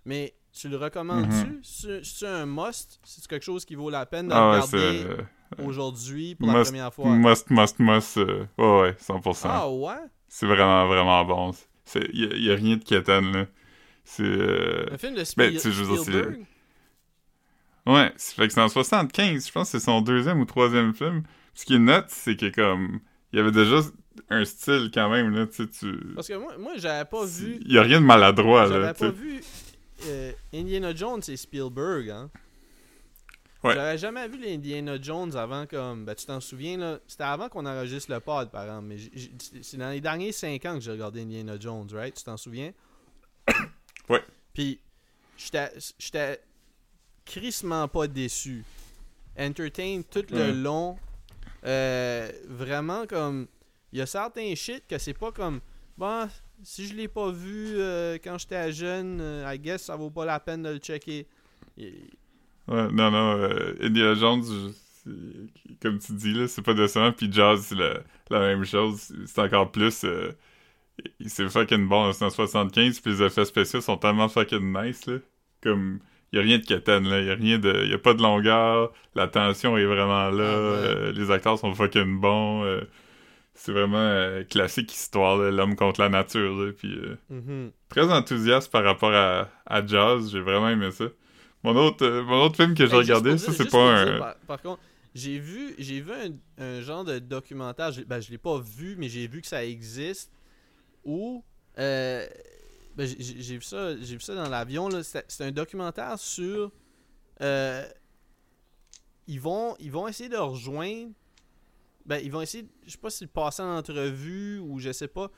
[0.06, 1.60] mais tu le recommandes-tu?
[1.64, 3.00] C'est- C'est un must?
[3.04, 5.04] C'est quelque chose qui vaut la peine de ah regarder?
[5.04, 5.28] c'est...
[5.64, 7.16] aujourd'hui pour la première fois?
[7.16, 8.18] Must, must, must.
[8.18, 9.50] euh, ouais, ouais, 100%.
[9.50, 9.96] Ah ouais?
[10.28, 11.52] C'est vraiment, vraiment bon.
[12.12, 13.46] Il y, a- rien de quétaine, là.
[14.04, 14.24] C'est...
[14.24, 16.46] euh, Un film de Ben, Spiel- Spielberg?
[17.86, 20.94] Ouais, c'est fait que c'est en 75, je pense que c'est son deuxième ou troisième
[20.94, 21.24] film.
[21.54, 23.00] Ce qui est net, c'est que comme
[23.32, 23.80] il y avait déjà
[24.30, 27.60] un style quand même là, tu sais tu Parce que moi, moi j'avais pas vu...
[27.62, 29.42] il y a rien de maladroit là, J'avais pas vu
[30.06, 32.30] euh, Indiana Jones et Spielberg, hein.
[33.64, 33.74] Ouais.
[33.74, 36.06] J'avais jamais vu les Indiana Jones avant comme...
[36.06, 37.00] Ben, tu t'en souviens, là?
[37.08, 38.86] C'était avant qu'on enregistre le pod, par exemple.
[38.86, 38.98] Mais
[39.62, 42.14] c'est dans les derniers 5 ans que j'ai regardé Indiana Jones, right?
[42.16, 42.72] Tu t'en souviens?
[44.10, 44.24] Ouais.
[44.54, 44.80] Puis,
[45.38, 46.40] j'étais j'étais
[47.26, 48.64] crissement pas déçu.
[49.38, 50.98] Entertain tout le long.
[51.66, 53.48] Euh, vraiment comme...
[53.92, 55.60] Il y a certains shit que c'est pas comme...
[55.98, 56.30] Bon,
[56.64, 60.26] si je l'ai pas vu euh, quand j'étais jeune, euh, I guess ça vaut pas
[60.26, 61.28] la peine de le checker.
[62.68, 65.12] Ouais, non non, euh, Indiana Jones je-
[65.82, 68.00] comme tu dis là, c'est pas décevant puis Jazz c'est la,
[68.30, 70.32] la même chose, c'est encore plus euh,
[71.26, 75.18] c'est fucking bon en 1975 puis les effets spéciaux sont tellement fucking nice là.
[75.64, 76.00] Comme
[76.34, 78.92] y a rien de quétaine là, y a rien de y a pas de longueur,
[79.16, 80.88] la tension est vraiment là, Ah ouais.
[80.88, 82.82] euh, les acteurs sont fucking bons, euh,
[83.54, 87.72] c'est vraiment euh, classique histoire l'homme contre la nature là, puis euh, Mhm.
[87.90, 91.06] très enthousiaste par rapport à, à Jazz, j'ai vraiment aimé ça.
[91.74, 94.20] Mon autre euh, mon autre film que j'ai juste regardé, ça c'est pas un dire,
[94.20, 94.82] par, par contre,
[95.16, 98.96] j'ai vu, j'ai vu un, un genre de documentaire, je, ben, je l'ai pas vu,
[98.98, 100.32] mais j'ai vu que ça existe,
[101.04, 101.44] où
[101.80, 102.28] euh,
[102.96, 105.02] ben, j'ai- vu ça, j'ai vu ça dans l'avion là.
[105.04, 106.72] C'est un documentaire sur,
[107.42, 107.86] euh,
[109.28, 111.12] ils vont, ils vont essayer de rejoindre,
[112.06, 115.30] ben ils vont essayer, je sais pas si passer en entrevue ou je sais pas.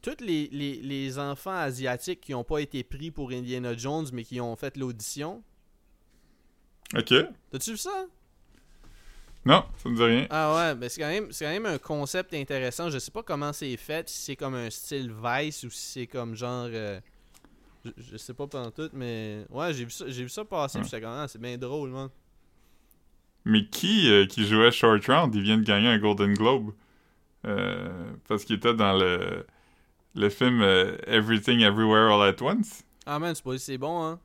[0.00, 4.22] Tous les, les, les enfants asiatiques qui ont pas été pris pour Indiana Jones mais
[4.22, 5.42] qui ont fait l'audition.
[6.96, 7.14] OK.
[7.50, 8.06] T'as-tu vu ça?
[9.44, 10.26] Non, ça me dit rien.
[10.30, 12.90] Ah ouais, mais c'est quand même c'est quand même un concept intéressant.
[12.90, 16.06] Je sais pas comment c'est fait, si c'est comme un style Vice ou si c'est
[16.06, 17.00] comme genre euh,
[17.84, 20.78] Je, je sais pas pendant tout, mais ouais, j'ai vu ça, j'ai vu ça passer,
[20.78, 20.84] Ouais.
[20.84, 22.08] j'étais comme, ah, c'est bien drôle, man.
[23.44, 26.72] Mais qui euh, qui jouait Short Round, il vient de gagner un Golden Globe.
[27.46, 29.46] Euh, parce qu'il était dans le,
[30.16, 30.60] le film
[31.06, 32.82] Everything Everywhere All At Once.
[33.06, 34.18] Ah, man, c'est pas c'est bon, hein.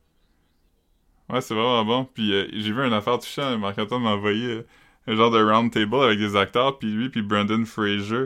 [1.33, 2.05] Ouais, c'est vraiment bon.
[2.13, 3.59] Puis euh, j'ai vu une affaire touchante.
[3.59, 4.65] Marc-Antoine m'a envoyé euh,
[5.07, 6.77] un genre de round table avec des acteurs.
[6.77, 8.25] Puis lui, puis Brandon Fraser,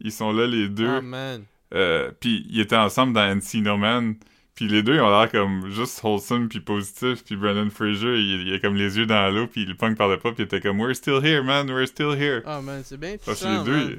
[0.00, 0.88] ils sont là les deux.
[0.88, 1.44] Ah, man.
[1.74, 4.16] Euh, puis ils étaient ensemble dans Encino Man.
[4.54, 7.24] Puis les deux, ils ont l'air comme juste wholesome puis positif.
[7.24, 9.46] Puis Brandon Fraser, il, il a comme les yeux dans l'eau.
[9.48, 10.30] Puis il punk par le pas.
[10.32, 11.68] Puis il était comme We're still here, man.
[11.68, 12.42] We're still here.
[12.46, 13.72] Ah, man, c'est bien Parce que les deux.
[13.86, 13.96] man.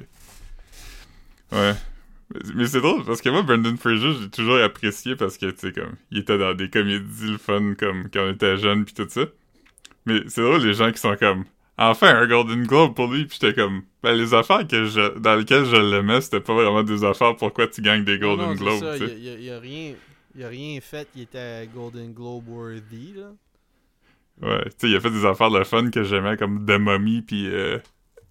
[1.52, 1.74] ils- Ouais.
[2.56, 5.72] Mais- c'est drôle parce que moi, Brendan Fraser, j'ai toujours apprécié parce que, tu sais,
[5.72, 9.08] comme, il était dans des comédies le fun, comme, quand on était jeune pis tout
[9.10, 9.26] ça.
[10.06, 11.46] Mais c'est drôle, les gens qui sont comme,
[11.78, 15.36] enfin, un Golden Globe pour lui, pis j'étais comme, ben, les affaires que je, dans
[15.36, 18.80] lesquelles je l'aimais, c'était pas vraiment des affaires pourquoi tu gagnes des Golden non, Globes,
[18.80, 19.94] ça, tu il y a, il y a rien...
[20.44, 23.32] A rien fait qui était Golden Globe worthy, là.
[24.42, 27.22] Ouais, tu sais, il a fait des affaires de fun que j'aimais, comme The Mummy
[27.22, 27.80] pis euh,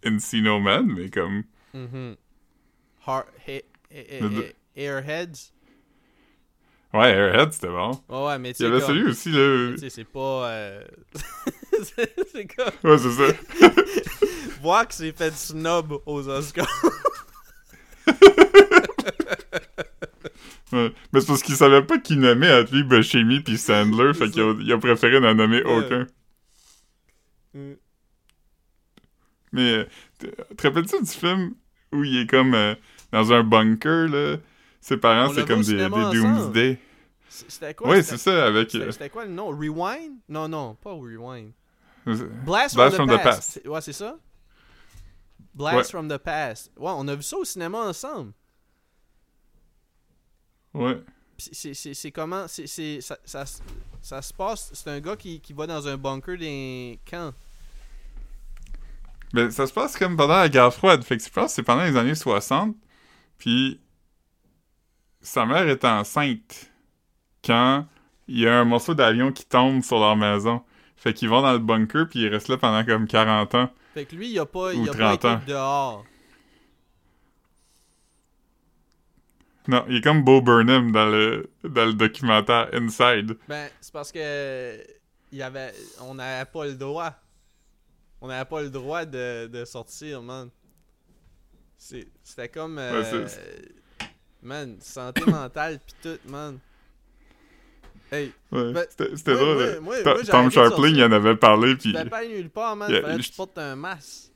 [0.07, 2.17] Encino Man, mais comme, Mhm.
[3.07, 3.27] Heart...
[3.47, 3.65] he-
[4.77, 5.53] Airheads?
[6.93, 7.91] ouais, Airhead, c'était bon.
[8.09, 9.73] Ouais, ouais, mais tu Il y avait comme- celui aussi, là.
[9.73, 10.49] Tu sais, c'est pas...
[10.51, 10.85] euh,
[12.33, 12.91] c'est comme...
[12.91, 13.33] Ouais, c'est ça.
[14.61, 16.67] Voir que c'est fait snob aux Oscars.
[20.73, 20.93] Ouais.
[21.13, 24.55] Mais c'est parce qu'il savait pas qui nommait lui Buscemi puis Sandler, fait qu'il a,
[24.61, 25.77] il a préféré n'en nommer Ouais.
[25.77, 26.07] aucun.
[27.55, 27.73] Mm.
[29.53, 29.85] Mais euh,
[30.19, 31.55] te te rappelles-tu du film
[31.93, 32.75] où il est comme euh,
[33.15, 34.37] dans un bunker, là?
[34.81, 35.89] Ses parents, c'est comme des, des.
[35.89, 36.79] Doomsday.
[37.29, 37.97] C'était quoi?
[37.97, 38.71] C'était- c'est ça, avec...
[38.71, 39.49] C'était euh, c'était quoi le nom?
[39.49, 40.19] Rewind?
[40.29, 41.53] Non, non, pas Rewind.
[42.05, 43.61] Blast, Blast from, from the, the past.
[43.65, 44.17] Ouais, c'est ça?
[45.55, 45.85] Blast Ouais.
[45.85, 46.71] from the Past.
[46.77, 48.33] Ouais, on a vu ça au cinéma ensemble.
[50.75, 51.01] ouais.
[51.39, 52.47] C'est comment...
[52.47, 53.45] c'est ça, ça,
[54.03, 54.71] ça se passe...
[54.75, 57.33] C'est un gars qui, qui va dans un bunker d'un camp.
[59.33, 61.63] Mais ça se passe comme pendant la guerre froide, fait que je pense que c'est
[61.65, 62.77] pendant les années 60,
[63.39, 63.81] puis
[65.21, 66.71] sa mère est enceinte
[67.45, 67.87] quand
[68.29, 70.63] il y a un morceau d'avion qui tombe sur leur maison.
[70.97, 73.71] Fait qu'ils vont dans le bunker, puis ils restent là pendant comme 40 ans.
[73.93, 75.41] Fait que lui, il a pas, il a pas 30 été ans.
[75.47, 76.05] dehors.
[79.67, 83.37] Non, il est comme Bo Burnham dans le, dans le documentaire Inside.
[83.49, 84.79] Ben, c'est parce que
[85.33, 85.73] il avait,
[86.03, 87.13] on n'avait pas le droit.
[88.21, 90.51] On n'avait pas le droit de, de sortir, man.
[92.23, 93.27] C'était comme, euh, Ouais,
[94.43, 96.59] man, santé mentale pis tout, man.
[98.11, 99.81] Hey, Ouais, Ben, c'était drôle.
[99.83, 101.91] moi- moi- j'ai Tom Sharpling, il en avait parlé, puis...
[101.91, 102.91] tu vas pas nulle part, man.
[102.91, 104.31] Yeah, Fallait que je- tu portes un masque.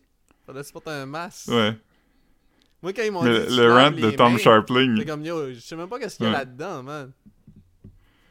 [0.46, 1.48] Fallait que tu portes un masque.
[1.48, 1.76] Ouais.
[2.82, 4.96] Moi, quand ils m'ont Mais dit, le, le rant de Tom mains, Sharpling...
[4.96, 6.38] J'étais comme, yo, je sais même pas qu'est-ce qu'il y a Ouais.
[6.38, 7.12] là-dedans, man.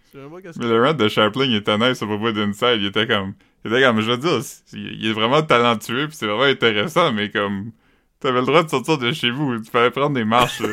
[0.05, 0.77] Je sais même pas qu'est-ce Mais qu'il y a.
[0.77, 2.77] le rant de Sharpling était nice à propos d'Inside.
[2.81, 3.33] Il était comme...
[3.65, 4.39] Il était comme, je veux dire,
[4.73, 7.71] il est vraiment talentueux, puis c'est vraiment intéressant, mais comme...
[8.19, 9.59] T'avais le droit de sortir de chez vous.
[9.59, 10.61] Tu fallait prendre des marches,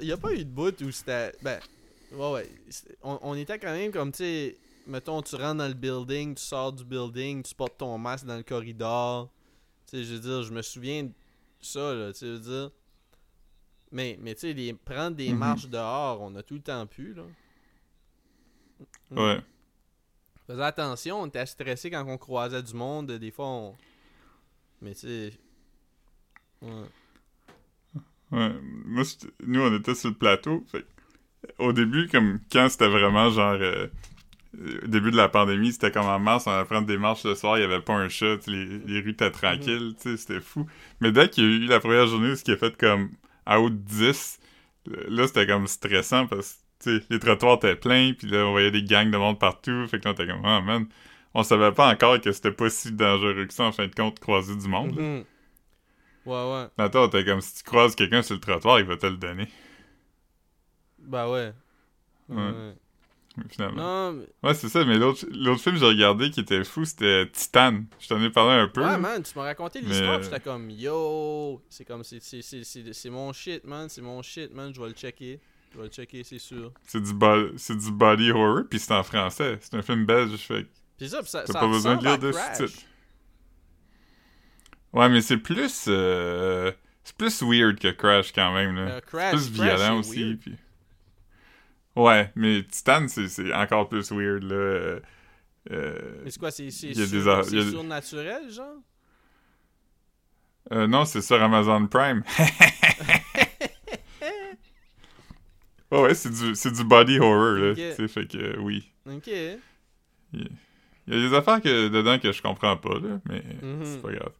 [0.00, 1.32] Il n'y a pas eu de bout où c'était.
[1.42, 1.58] Ben,
[2.12, 2.48] ouais, ouais.
[3.02, 4.56] On, on était quand même comme, tu sais,
[4.86, 8.36] mettons, tu rentres dans le building, tu sors du building, tu portes ton masque dans
[8.36, 9.28] le corridor.
[9.90, 11.10] Tu sais, je veux dire, je me souviens de
[11.60, 12.70] ça, là, tu sais, je veux dire.
[13.90, 15.38] Mais, mais tu sais, les- prendre des Mhm.
[15.38, 17.22] marches dehors, on a tout le temps pu, là.
[19.10, 19.18] Mm.
[19.18, 19.40] Ouais.
[20.46, 23.76] Faisais attention, on était stressé quand on croisait du monde, des fois on.
[24.80, 25.32] Mais tu sais.
[26.62, 26.90] Ouais.
[28.30, 28.52] Ouais.
[28.86, 29.04] Moi,
[29.46, 30.64] nous, on était sur le plateau.
[30.70, 30.84] Fait
[31.58, 33.54] au début, comme quand c'était vraiment genre.
[33.60, 33.88] euh,
[34.84, 37.34] au début de la pandémie, c'était comme en mars, on allait prendre des marches le
[37.36, 40.66] soir, il y avait pas un chat, les, les rues étaient tranquilles, sais, c'était fou.
[41.00, 43.10] Mais dès qu'il y a eu la première journée, ce qui a fait comme
[43.46, 44.40] à haut de 10,
[45.08, 48.82] là, c'était comme stressant parce que, les trottoirs étaient pleins, puis là, on voyait des
[48.82, 50.86] gangs de monde partout, fait que là, on était comme, oh man,
[51.34, 54.20] on savait pas encore que c'était pas si dangereux que ça, en fin de compte,
[54.20, 54.94] croiser du monde.
[54.96, 55.24] Mhm.
[56.26, 56.66] Ouais, ouais.
[56.78, 59.06] Dans temps, on était comme, si tu croises quelqu'un sur le trottoir, il va te
[59.06, 59.48] le donner,
[60.98, 61.52] Bah ouais.
[62.28, 62.36] Ouais.
[62.36, 62.74] ouais.
[63.50, 63.82] finalement.
[63.82, 64.48] Non, mais...
[64.48, 65.18] Ouais, c'est ça, mais l'autre
[65.60, 67.82] film que j'ai regardé qui était fou, c'était Titan.
[67.98, 68.82] Je t'en ai parlé un peu.
[68.82, 73.10] Ouais, man, tu m'as raconté Mais, l'histoire, euh, pis j'étais comme, yo, c'est comme, c'est
[73.10, 75.40] mon shit, man, c'est mon shit, man, je vais le checker.
[75.74, 76.72] Je vais checker, c'est sûr.
[76.86, 79.58] C'est du, bo- c'est du body horror, puis c'est en français.
[79.60, 80.66] C'est un film belge, fait
[80.96, 82.82] Pis ça, pis ça, t'as pas besoin de lire de sous-titres.
[84.92, 85.86] Ouais, mais c'est plus...
[85.88, 86.70] euh,
[87.02, 88.82] c'est plus weird que Crash, quand même, là.
[88.82, 90.56] Euh, c'est plus violent aussi, puis...
[91.96, 95.00] Ouais, mais Titan, c'est encore plus weird, là.
[95.72, 98.76] Euh, Mais c'est quoi, c'est sur- des surnaturel, genre?
[100.72, 102.22] euh, non, c'est sur Amazon Prime.
[105.94, 107.70] Ouais, ouais, c'est du, c'est du body horror, là.
[107.70, 107.76] Ok.
[107.76, 108.90] Tu sais, fait que euh, oui.
[109.06, 109.26] Ok.
[110.32, 110.48] Il
[111.06, 113.84] y a des affaires que, dedans que je comprends pas, là, mais Mhm.
[113.84, 114.32] c'est pas grave.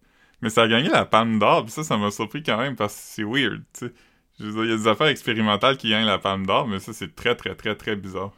[0.42, 2.94] Mais ça a gagné la Palme d'Or, pis ça, ça m'a surpris quand même parce
[2.94, 3.92] que c'est weird, tu sais.
[4.40, 6.80] Je veux dire, il y a des affaires expérimentales qui gagnent la Palme d'Or, mais
[6.80, 8.32] ça, c'est très, très, très, très bizarre.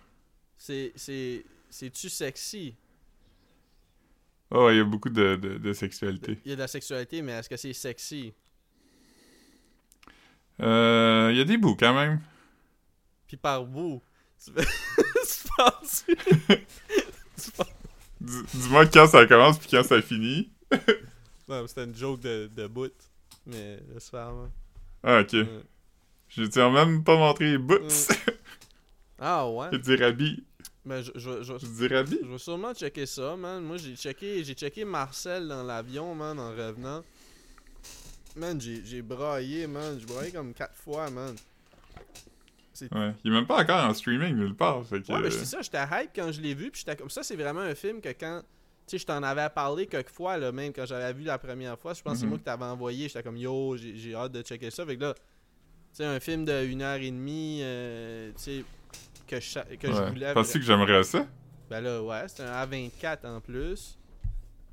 [0.58, 0.92] C'est.
[0.94, 1.44] C'est.
[1.70, 2.74] C'est-tu sexy?
[4.50, 6.38] Oh, ouais, il y a beaucoup de, de, de sexualité.
[6.44, 8.32] Il y a de la sexualité, mais est-ce que c'est sexy?
[10.62, 12.20] Euh, il y a des bouts quand même.
[13.26, 14.02] Puis par bout.
[14.44, 17.66] Tu tu penses- tu penses-
[18.20, 20.50] Dis- Dis-moi quand ça commence puis quand ça finit.
[21.48, 22.92] Non, c'était une joke de, de bout.
[23.46, 24.50] Mais laisse faire, man.
[25.04, 25.32] Ah, ok.
[25.34, 25.46] Ouais.
[26.28, 27.76] Je tiens même pas montré les bouts.
[29.16, 29.68] Ah ouais?
[29.70, 30.44] Je dis Rabi.
[30.84, 32.18] Ben, je, je, je, Je dis Rabi.
[32.20, 33.62] je vais sûrement checker ça, man.
[33.62, 37.04] Moi, j'ai checké, j'ai checké Marcel dans l'avion, man, en revenant.
[38.34, 39.98] Man, j'ai j'ai braillé, man.
[40.00, 41.36] J'ai braillé comme quatre fois, man.
[42.82, 43.14] Ouais.
[43.24, 44.84] Il est même pas encore en streaming nulle part.
[44.86, 47.10] Fait que, Ouais, mais c'est ça, j'étais hype quand je l'ai vu, puis j'étais comme
[47.10, 48.42] ça, c'est vraiment un film que quand.
[48.86, 51.76] Tu sais, je t'en avais parlé quelques fois, là, même quand j'avais vu la première
[51.78, 51.92] fois.
[51.92, 52.28] Je pense que c'est Mhm.
[52.30, 53.08] moi qui t'avais envoyé.
[53.08, 54.86] J'étais comme yo, j'ai hâte de checker ça.
[54.86, 55.20] Fait que là, tu
[55.94, 58.64] sais, un film de une heure et demie, euh, tu sais,
[59.26, 60.32] que, je, que je voulais.
[60.34, 61.26] Penses-tu que j'aimerais ça?
[61.68, 63.98] Ben là, ouais, c'est un A24 en plus.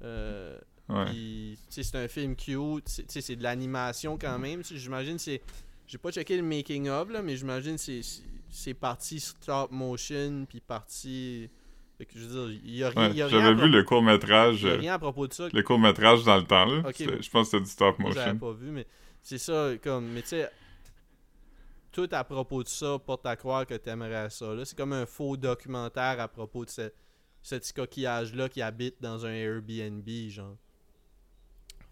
[0.03, 1.55] Euh, Ouais.
[1.69, 2.87] c'est un film cute.
[2.87, 4.61] c'est- Tu sais, c'est de l'animation quand même.
[4.63, 5.41] J'imagine c'est.
[5.87, 8.01] J'ai pas checké le making of là, mais j'imagine c'est
[8.49, 11.49] c'est- parti stop motion puis parti.
[11.97, 13.01] Fait que je veux dire, il y a rien.
[13.07, 14.61] Ouais, il y a rien à J'avais vu le court-métrage.
[14.63, 16.83] il y a euh, rien à propos de ça Le court-métrage dans le temps, là.
[16.97, 18.47] Je pense que c'était du stop moi, j'avais motion.
[18.47, 18.87] pas vu, mais
[19.21, 20.07] c'est ça comme.
[20.07, 20.49] Mais tu sais,
[21.91, 24.53] tout à propos de ça porte à croire que t'aimerais ça.
[24.53, 24.65] là.
[24.65, 26.91] C'est comme un faux documentaire à propos de ce,
[27.43, 30.57] ce petit coquillage-là qui habite dans un Airbnb, genre.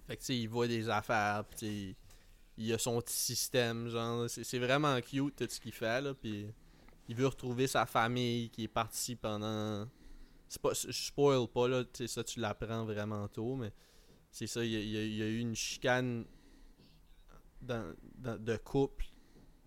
[0.08, 1.96] Fait que tu sais, il voit des affaires, sais,
[2.58, 4.30] il a son petit système, genre.
[4.30, 6.48] C'est c'est vraiment cute tout ce qu'il fait, là, puis
[7.08, 9.88] il veut retrouver sa famille qui est partie pendant...
[10.48, 13.72] C'est pas, je spoil pas, là, tu sais, ça tu l'apprends vraiment tôt, mais
[14.32, 16.26] c'est ça, il y, a, il y a- il y a eu une chicane
[17.62, 19.06] dans, dans- de couple,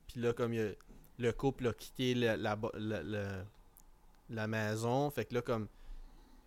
[0.07, 0.72] puis là, comme il a-
[1.18, 3.45] le couple a quitté la, le- le-
[4.30, 5.68] la maison, fait que là, comme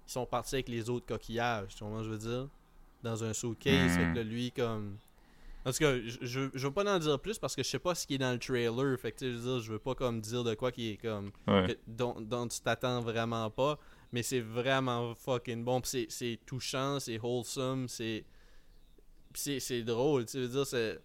[0.07, 2.49] ils sont partis avec les autres coquillages, tu vois que je veux dire?
[3.03, 3.89] Dans un suitcase, Mhm.
[3.97, 4.97] fait que là, lui, comme...
[5.68, 7.93] En tout cas, je, je, veux pas en dire plus parce que je sais pas
[7.93, 10.22] ce qui est dans le trailer, fait que je veux dire, je veux pas comme
[10.22, 11.68] dire de quoi qui est comme Ouais.
[11.68, 13.78] que- dont, dont tu t'attends vraiment pas.
[14.13, 15.82] Mais c'est vraiment fucking bon.
[15.84, 18.24] C'est- touchant, c'est wholesome, c'est.
[19.34, 20.26] c'est drôle.
[20.26, 20.99] Tu veux dire, c'est.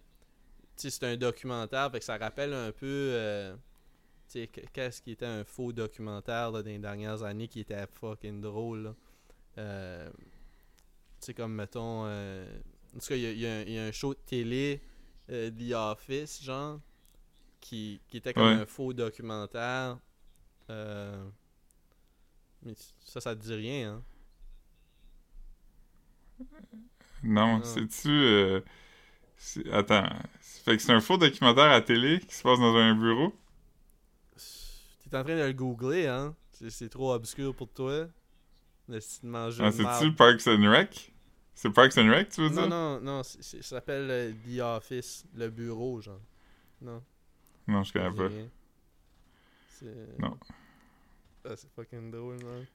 [0.75, 2.85] C'est un documentaire, fait que ça rappelle un peu.
[2.87, 3.55] euh,
[4.33, 8.83] que- qu'est-ce qui était un faux documentaire là, les dernières années qui était fucking drôle.
[8.83, 8.95] là.
[9.59, 10.09] Euh,
[11.19, 12.05] tu sais, comme mettons.
[12.07, 12.47] euh,
[12.95, 14.81] en tout cas, il y a, y un- il y a un show de télé,
[15.29, 16.79] euh, The Office, genre,
[17.61, 18.55] qui, qui était comme Ouais.
[18.55, 19.99] un faux documentaire.
[20.71, 21.23] Euh,
[22.63, 22.73] mais
[23.03, 24.03] ça, ça te dit rien, hein?
[27.23, 28.09] Non, c'est-tu...
[28.09, 28.61] euh,
[29.37, 30.09] c'est- Attends.
[30.65, 33.33] Fait que c'est un faux documentaire à télé qui se passe dans un bureau?
[35.09, 36.35] T'es en train de le googler, hein?
[36.51, 38.07] C'est- trop obscur pour toi.
[38.89, 38.99] Le
[39.57, 41.11] Ah, c'est-tu Parks and Rec?
[41.55, 42.69] C'est Parks and Rec, tu veux Non, dire?
[42.69, 46.19] non, non, c'est- ça s'appelle euh, The Office, le bureau, genre.
[46.81, 47.01] Non,
[47.67, 48.29] Non, je connais pas.
[49.69, 50.19] C'est...
[50.19, 50.37] Non.
[51.45, 52.65] Ah, c'est fucking drôle, man.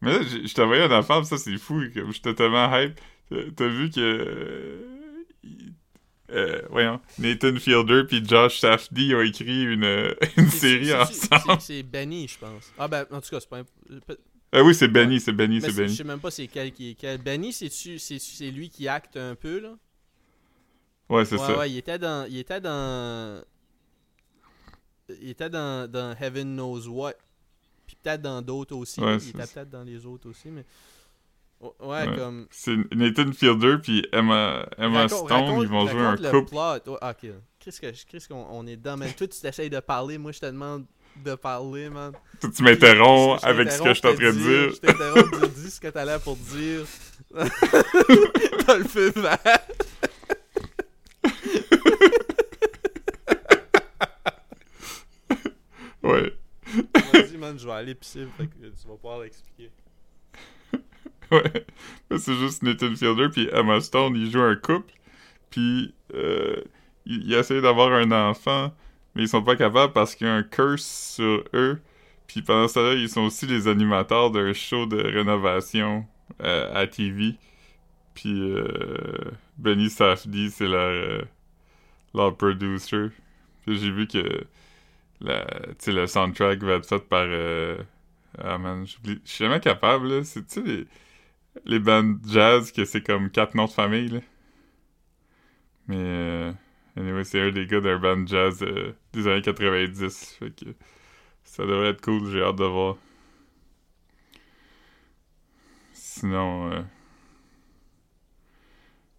[0.00, 3.00] Mais là, je t'ai envoyé une affaire, ça c'est fou, comme j'étais tellement hype.
[3.56, 4.00] T'as- vu que...
[4.00, 5.24] euh,
[6.30, 11.60] euh, voyons, Nathan Fielder puis Josh Safdie ont écrit une, une série ensemble.
[11.60, 12.72] c'est- Benny, je pense.
[12.78, 13.58] Ah, ben, en tout cas, c'est pas.
[13.60, 14.18] un- peut-
[14.58, 15.96] Ah oui, c'est Benny, c'est Benny, mais c'est c'est- Je Benny.
[15.96, 17.18] sais même pas c'est quel qui est quel.
[17.20, 19.76] Benny, c'est lui qui acte un peu, là?
[21.08, 21.58] Ouais, c'est ouais, ça.
[21.58, 22.26] ouais, il était dans.
[22.28, 23.42] Il était dans.
[25.20, 27.12] Il était dans, dans Heaven Knows What.
[27.86, 29.00] Puis peut-être dans d'autres aussi.
[29.00, 30.64] Ouais, il était peut-être dans les autres aussi, mais.
[31.80, 32.46] Ouais, comme.
[32.50, 36.50] C'est Nathan Fielder puis Emma, Emma Raconte- Stone, raconte- ils vont jouer un couple.
[36.50, 36.98] plot.
[37.00, 37.26] Ok.
[37.60, 39.10] Qu'est-ce que- qu'est-ce qu'on on est dans, man?
[39.16, 40.86] Toi, tu t'essayes de parler, moi, je te demande
[41.24, 42.12] de parler, man.
[42.40, 44.70] Tu m'interromps avec ce que je suis en train de dire.
[44.70, 46.84] Je t'interromps, tu dis ce que t'allais pour dire.
[48.66, 49.38] T'as le feu vert.
[56.02, 56.32] Ouais.
[57.12, 59.70] Vas-y, man, je vais aller pisser, fait que tu vas pouvoir l'expliquer.
[61.32, 61.66] Ouais.
[62.10, 64.92] Mais C'est juste Nathan Fielder puis Emma Stone, ils jouent un couple.
[65.50, 66.62] Puis euh,
[67.04, 68.72] ils, ils essayent d'avoir un enfant,
[69.16, 70.86] mais ils sont pas capables parce qu'il y a un curse
[71.16, 71.80] sur eux.
[72.28, 76.06] Puis pendant ce temps-là, ils sont aussi les animateurs d'un show de rénovation
[76.42, 77.36] euh, à TV.
[78.14, 78.66] Puis euh,
[79.58, 81.22] Benny Safdie, c'est leur, euh,
[82.14, 83.08] leur producer.
[83.66, 84.44] Puis j'ai vu que
[85.20, 85.46] la,
[85.86, 87.26] le soundtrack va être fait par...
[88.38, 90.24] ah man, j'oublie- je suis jamais capable, là.
[90.24, 90.86] C'est, les,
[91.66, 94.20] les bandes jazz que c'est comme quatre noms de famille, là.
[95.88, 96.54] Mais,
[96.96, 100.36] anyway, c'est un des gars d'un band jazz euh, des années 90.
[100.38, 100.74] Fait que
[101.44, 102.96] ça devrait être cool, j'ai hâte de voir.
[105.92, 106.82] Sinon, euh,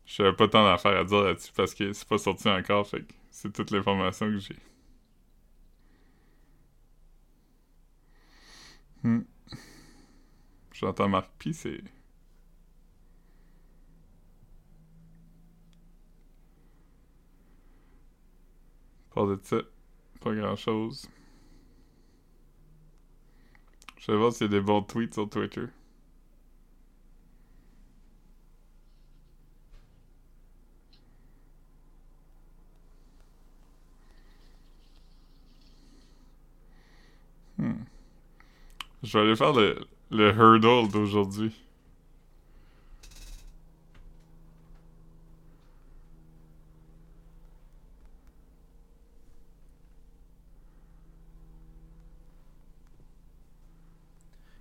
[0.06, 3.14] j'avais pas tant d'affaires à dire là-dessus parce que c'est pas sorti encore, fait que
[3.32, 4.56] c'est toute l'information que j'ai.
[9.04, 9.22] Hmm.
[10.74, 11.82] J'entends Marc P, c'est.
[19.18, 19.58] Pas de ça,
[20.22, 21.10] pas grand chose.
[23.98, 25.66] Je vais voir s'il y a des bons tweets sur Twitter.
[37.58, 37.88] Hmm.
[39.02, 39.80] Je vais aller faire le,
[40.12, 41.52] le hurdle d'aujourd'hui.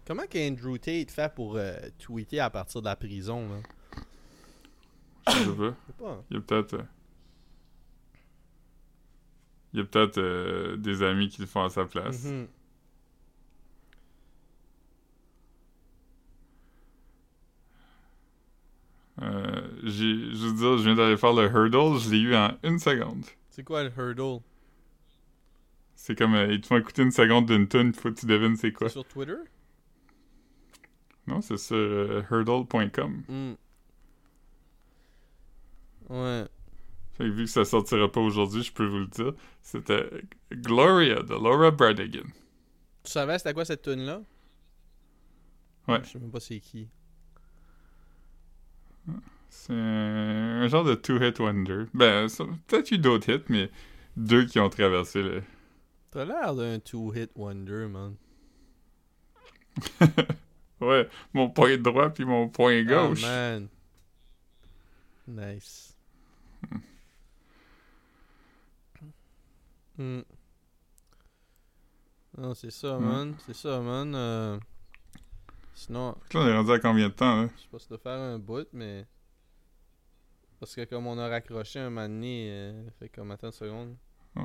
[0.07, 3.57] Comment qu'Andrew Tate fait pour euh, tweeter à partir de la prison, là?
[5.29, 6.25] Je sais pas.
[6.31, 6.75] Il y a peut-être.
[6.75, 6.83] euh,
[9.73, 12.25] Il y a peut-être euh, des amis qui le font à sa place.
[19.23, 22.57] Euh, j'ai, je veux dire, je viens d'aller faire le hurdle, je l'ai eu en
[22.63, 23.25] une seconde.
[23.51, 24.41] C'est quoi le hurdle?
[25.95, 28.73] C'est comme, ils te font écouter une seconde d'une tune, faut que tu devines c'est
[28.73, 28.89] quoi.
[28.91, 29.35] Sur Twitter?
[31.27, 33.22] Non, c'est sur euh, hurdle.com.
[33.29, 33.55] Hmm.
[36.09, 36.45] Ouais.
[37.14, 39.33] Fait que vu que ça sortira pas aujourd'hui, je peux vous le dire.
[39.62, 40.09] C'était
[40.53, 42.27] Gloria de Laura Branigan.
[43.03, 44.20] Tu savais c'était quoi cette tune là
[45.89, 46.01] Ouais.
[46.05, 46.89] Je sais même pas c'est qui.
[49.49, 51.85] C'est un, genre de two-hit wonder.
[51.95, 52.27] Ben,
[52.66, 53.70] peut-être eu d'autres hits, mais
[54.16, 55.43] deux qui ont traversé le.
[56.11, 58.16] T'as l'air d'un two-hit wonder, man.
[60.81, 63.22] Ouais, mon point droit puis mon point gauche.
[63.24, 63.68] Oh, man.
[65.29, 65.97] Nice.
[69.99, 70.20] Hmm.
[72.37, 73.05] Non, c'est ça, Hmm.
[73.05, 73.35] man.
[73.47, 74.14] C'est ça, man.
[74.14, 74.59] Euh,
[75.74, 77.49] Sinon, là, on est rendu à combien de temps, là?
[77.55, 79.07] je sais pas si de faire un bout, mais.
[80.59, 83.97] Parce que comme on a raccroché un moment donné, euh, fait comme attends une seconde.
[84.37, 84.43] Ouais.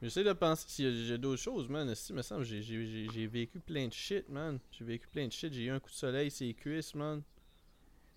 [0.00, 1.92] J'essaie de penser s'il y a- j'ai d'autres choses, man.
[1.94, 2.60] Si, me semble, j'ai-
[3.26, 4.58] vécu plein de shit, man.
[4.70, 5.52] J'ai vécu plein de shit.
[5.52, 7.22] J'ai eu un coup de soleil les cuisses, man.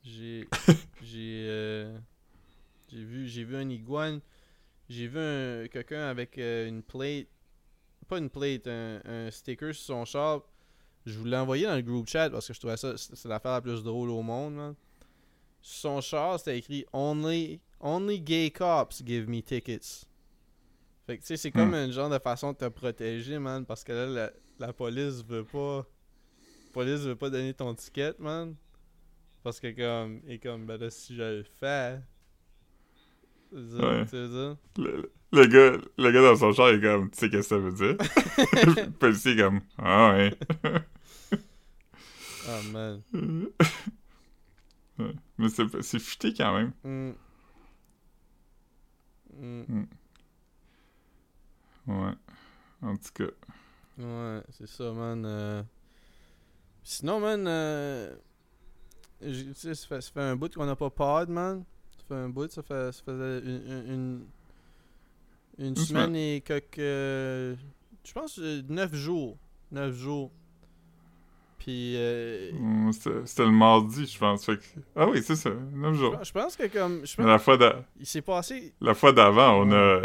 [0.03, 0.47] J'ai.
[1.01, 1.45] j'ai.
[1.49, 1.97] euh,
[2.89, 4.21] j'ai vu, j'ai vu un iguane.
[4.89, 7.27] J'ai vu un, quelqu'un avec euh, une plate.
[8.07, 10.41] Pas une plate, un, un sticker sur son char.
[11.05, 12.95] Je vous l'ai envoyé dans le group chat parce que je trouvais ça.
[12.97, 14.75] C'est c'est l'affaire la plus drôle au monde, man.
[15.61, 20.05] Sur son char, c'était écrit Only, only gay cops give me tickets.
[21.05, 23.65] Fait que tu sais, c'est comme un genre de façon de te protéger, man.
[23.65, 25.77] Parce que là, la, la police veut pas.
[25.77, 28.55] La police veut pas donner ton ticket, man.
[29.43, 30.21] Parce que comme.
[30.27, 31.99] Et comme, ben là, si je le fais.
[33.49, 33.81] Tu veux?
[33.81, 34.05] Ouais.
[34.05, 34.57] dire?
[34.77, 37.55] Le, le gars, le gars dans son char, il est comme, tu sais qu'est-ce que
[37.55, 37.97] ça veut dire?
[38.75, 40.33] le policier est comme, ah ouais.
[42.47, 43.01] Ah, man.
[44.99, 45.13] Ouais.
[45.37, 46.73] Mais c'est, futé quand même.
[46.83, 47.13] Mm.
[49.39, 49.85] Mm.
[51.87, 52.13] Ouais.
[52.81, 53.31] En tout cas.
[53.97, 55.23] Ouais, c'est ça, man.
[55.25, 55.63] euh.
[56.83, 58.15] Sinon, man, euh...
[59.21, 61.63] j'ai- tu sais, ça fait, ça fait un bout qu'on n'a pas pod, man.
[61.97, 64.25] Ça fait un bout, ça, fait, ça faisait une, une, une,
[65.59, 66.79] une Une semaine et quelques...
[66.79, 67.55] euh,
[68.03, 69.37] Je pense euh, neuf jours.
[69.71, 70.31] Neuf jours.
[71.63, 74.45] Puis, euh, hum, C'était, c'était le mardi, je pense.
[74.45, 74.63] Fait que-
[74.95, 75.51] Ah oui, c'est ça.
[75.51, 76.17] 9 je jours.
[76.17, 77.05] pense- je pense que comme...
[77.05, 78.73] Je Mais pense la fois, d'a- il s'est passé...
[78.81, 80.01] la fois d'avant, on a,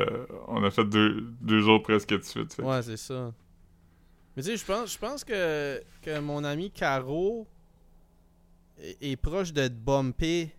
[0.49, 2.53] on a fait deux, deux jours presque de suite.
[2.53, 3.33] fait Ouais, c'est ça.
[4.37, 7.47] Mais tu sais, je pense, je pense que, que mon ami Caro
[8.79, 10.51] est, est proche d'être bumpé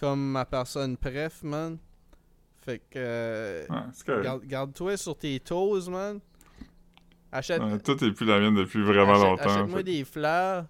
[0.00, 1.78] comme ma personne préf, man.
[2.64, 4.24] Fait que euh, Ouais, c'est correct.
[4.24, 6.18] garde- garde-toi sur tes toes, man.
[7.36, 9.42] Achète, Ouais, tout est plus la mienne depuis vraiment achète- longtemps.
[9.50, 10.64] achète-moi fait des fleurs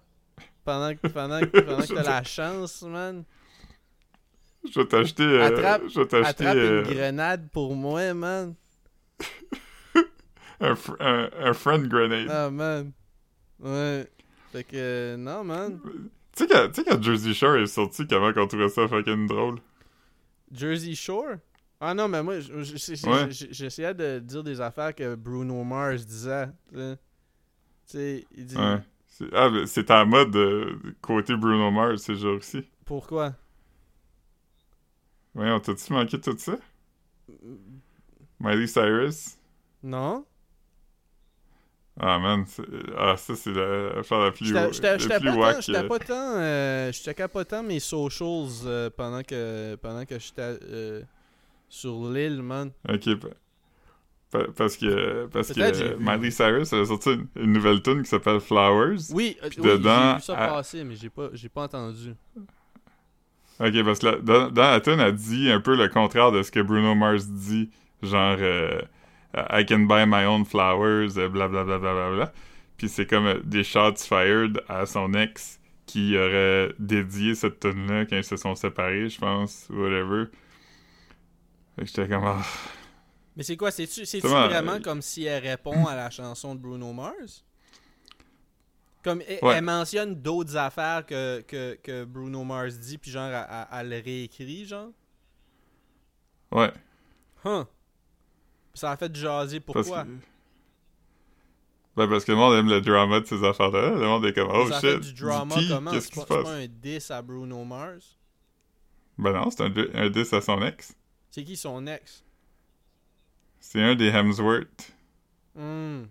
[0.65, 3.23] pendant que, pendant que, pendant que t'as la chance, man.
[4.69, 5.23] Je vais t'acheter.
[5.23, 8.53] euh, Attrape- je vais t'acheter Attrape euh, une grenade pour moi, man.
[10.59, 12.27] un, fr- un, un friend grenade.
[12.29, 12.91] Ah, man.
[13.59, 14.07] Ouais.
[14.51, 15.79] Fait que, euh, non, man.
[16.35, 19.27] Tu sais quand, tu sais quand Jersey Shore est sorti, comment qu'on trouvait ça fucking
[19.27, 19.59] drôle?
[20.51, 21.35] Jersey Shore?
[21.79, 23.27] Ah non, mais moi, Ouais.
[23.31, 26.47] j'essayais de dire des affaires que Bruno Mars disait.
[26.73, 26.79] Tu
[27.85, 28.25] sais.
[28.35, 28.79] Il dit Ouais.
[29.07, 32.63] C'est- Ah, c'est à la mode de côté Bruno Mars ces jours-ci.
[32.85, 33.33] pourquoi?
[35.35, 36.57] Ouais, on t'a-tu manqué tout ça?
[38.39, 39.37] Miley Cyrus?
[39.83, 40.25] Non
[41.99, 42.45] Ah, man.
[42.97, 45.55] Ah, ça, c'est la l'affaire la plus, la plus pas, wack.
[45.55, 45.87] tant- j'étais euh.
[45.87, 46.13] pas tant.
[46.37, 51.01] euh, je checkais pas tant mes socials euh, pendant que pendant que j'étais euh,
[51.69, 52.71] sur l'île, man.
[52.89, 53.27] Ok, pa-
[54.31, 55.95] pa- parce que, parce que euh.
[55.99, 59.11] Miley Cyrus a sorti une, une nouvelle tune qui s'appelle Flowers.
[59.11, 62.13] Oui, euh, oui, dedans, j'ai vu ça passer, mais j'ai pas, j'ai pas entendu.
[63.59, 66.43] Ok, parce que là, dans, dans la tune, elle dit un peu le contraire de
[66.43, 67.69] ce que Bruno Mars dit.
[68.03, 68.79] Genre, euh,
[69.35, 71.79] I can buy my own flowers, euh, blablabla.
[71.79, 72.33] Bla, bla, bla.
[72.77, 78.05] Puis c'est comme euh, des shots fired à son ex qui aurait dédié cette tune-là
[78.05, 80.25] quand ils se sont séparés, je pense, whatever.
[81.79, 82.41] J'étais comme, ah.
[83.35, 86.59] Mais c'est quoi, c'est-tu Justement, vraiment euh, comme si elle répond à la chanson de
[86.59, 87.43] Bruno Mars?
[89.03, 89.55] Comme elle, Ouais.
[89.57, 93.89] elle mentionne d'autres affaires que, que, que Bruno Mars dit, puis genre, elle, elle- elle
[93.89, 94.89] le réécrit, genre?
[96.51, 96.71] Ouais.
[97.45, 97.65] Huh.
[98.73, 100.03] Ça a fait jaser, Parce pourquoi?
[100.03, 100.09] que...
[101.95, 103.89] Ben parce que le monde aime le drama de ces affaires-là.
[103.89, 105.91] Le monde est comme, oh ça a fait shit, du drama comment?
[105.91, 106.43] qu'est-ce qui se c'est passe?
[106.43, 108.17] pas un diss à Bruno Mars?
[109.17, 110.93] Ben non, c'est un, un diss à son ex.
[111.29, 112.23] C'est qui son ex?
[113.59, 114.93] C'est un des Hemsworth.
[115.55, 116.03] Hmm.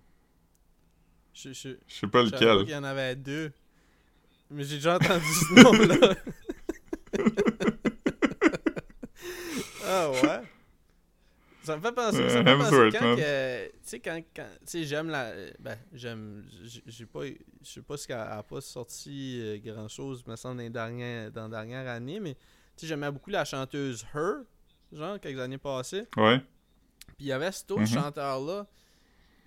[1.32, 2.64] Je, je, Je sais pas je savais pas lequel.
[2.66, 3.52] qu'il y en avait deux.
[4.50, 6.14] Mais j'ai déjà entendu ce nom-là.
[9.84, 10.42] ah ouais?
[11.62, 13.66] Ça me fait penser, ça me fait Euh, penser Hemsworth, quand que...
[13.66, 14.22] Tu sais, quand...
[14.34, 15.32] quand tu sais, j'aime la...
[15.58, 16.44] Ben, j'aime...
[16.62, 17.24] j'ai- J'ai pas...
[17.26, 21.30] Je sais pas si elle a pas sorti euh, grand-chose, me semble, dans les dernières,
[21.32, 22.34] dans la dernière année, mais...
[22.34, 24.44] Tu sais, j'aimais beaucoup la chanteuse Her,
[24.92, 26.06] genre, quelques années passées.
[26.16, 26.38] Ouais.
[26.38, 27.86] Puis il y avait cet autre Mhm.
[27.88, 28.66] chanteur-là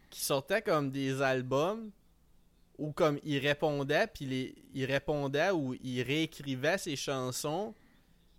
[0.10, 1.92] qui sortait comme des albums
[2.78, 7.74] où comme il répondait, puis les, il répondait ou il réécrivait ses chansons.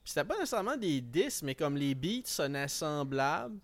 [0.02, 3.58] Puis c'était pas nécessairement des disques, mais comme les beats sonnaient semblables.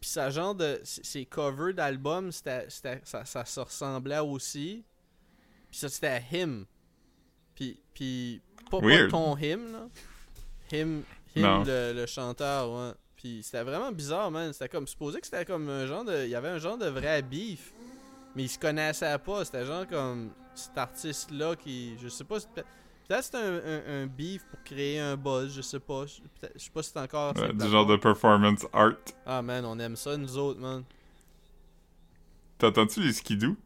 [0.00, 0.80] Puis ça genre de...
[0.84, 4.84] Ses covers d'albums, ça, ça se ressemblait aussi.
[5.70, 6.66] Puis ça, c'était Him.
[7.54, 7.80] Puis...
[7.94, 9.88] puis pas, pas ton Him, là.
[10.72, 11.02] Him,
[11.42, 11.64] Non.
[11.64, 12.92] le, le chanteur, ouais.
[13.16, 14.52] Puis c'était vraiment bizarre, man.
[14.52, 16.24] C'était comme supposé que c'était comme un genre de.
[16.24, 17.72] Il y avait un genre de vrai beef.
[18.36, 19.44] Mais ils se connaissaient pas.
[19.44, 21.96] C'était genre comme cet artiste-là qui.
[22.00, 22.36] Je sais pas.
[22.38, 25.52] Peut-être c'était un, un, un beef pour créer un buzz.
[25.56, 26.04] Je sais pas.
[26.06, 26.20] Je
[26.58, 27.34] sais pas si c'est encore.
[27.36, 28.92] Ouais, du genre de performance art.
[29.26, 30.84] Ah, man, on aime ça, nous autres, man.
[32.58, 33.56] T'entends-tu les skidoo?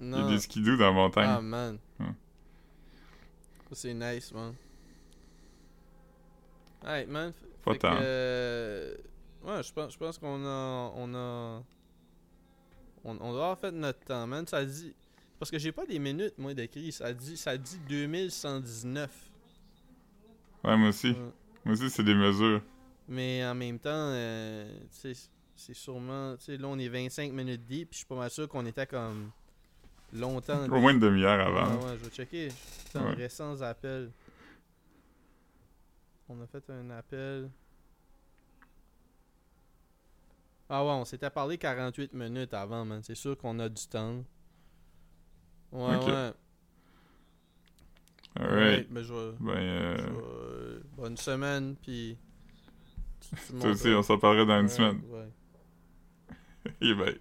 [0.00, 0.28] Il y a Non.
[0.30, 1.28] des skidoo dans la montagne.
[1.28, 1.78] Ah, man.
[1.98, 4.54] Ça, c'est nice, man.
[6.86, 7.32] Hey, man.
[7.64, 7.96] Pas tant.
[8.00, 8.94] euh,
[9.44, 10.92] Ouais, je pense, je pense qu'on a.
[10.96, 11.62] On a.
[13.04, 14.46] On, on doit avoir fait notre temps, man.
[14.46, 14.94] Ça dit.
[15.38, 16.92] Parce que j'ai pas des minutes, moi, d'écrit.
[16.92, 19.10] Ça dit, ça dit 2119.
[20.64, 21.08] Ouais, moi aussi.
[21.10, 21.16] Ouais.
[21.64, 22.62] Moi aussi, c'est des mesures.
[23.08, 25.14] Mais en même temps, euh, c'est
[25.74, 26.36] sûrement.
[26.36, 27.90] Tu sais, là, on est 25 minutes deep.
[27.90, 29.30] Puis je suis pas mal sûr qu'on était comme.
[30.12, 30.64] Longtemps.
[30.70, 31.74] Au moins une demi-heure Ah avant.
[31.86, 32.48] ouais, je vais checker.
[32.86, 33.14] Putain, Ouais.
[33.14, 34.10] récents appels.
[36.28, 37.50] On a fait un appel.
[40.68, 43.02] Ah ouais, on s'était parlé 48 minutes avant, man.
[43.02, 44.24] C'est sûr qu'on a du temps.
[45.72, 46.32] Ouais, ouais.
[48.36, 48.86] Alright.
[48.86, 52.16] Ouais, ben, je Ben, euh, je euh, bonne semaine, puis...
[53.60, 55.00] toi aussi, on s'en parlera dans une Ouais, semaine.
[55.10, 55.28] ouais.
[56.80, 57.14] Et ben.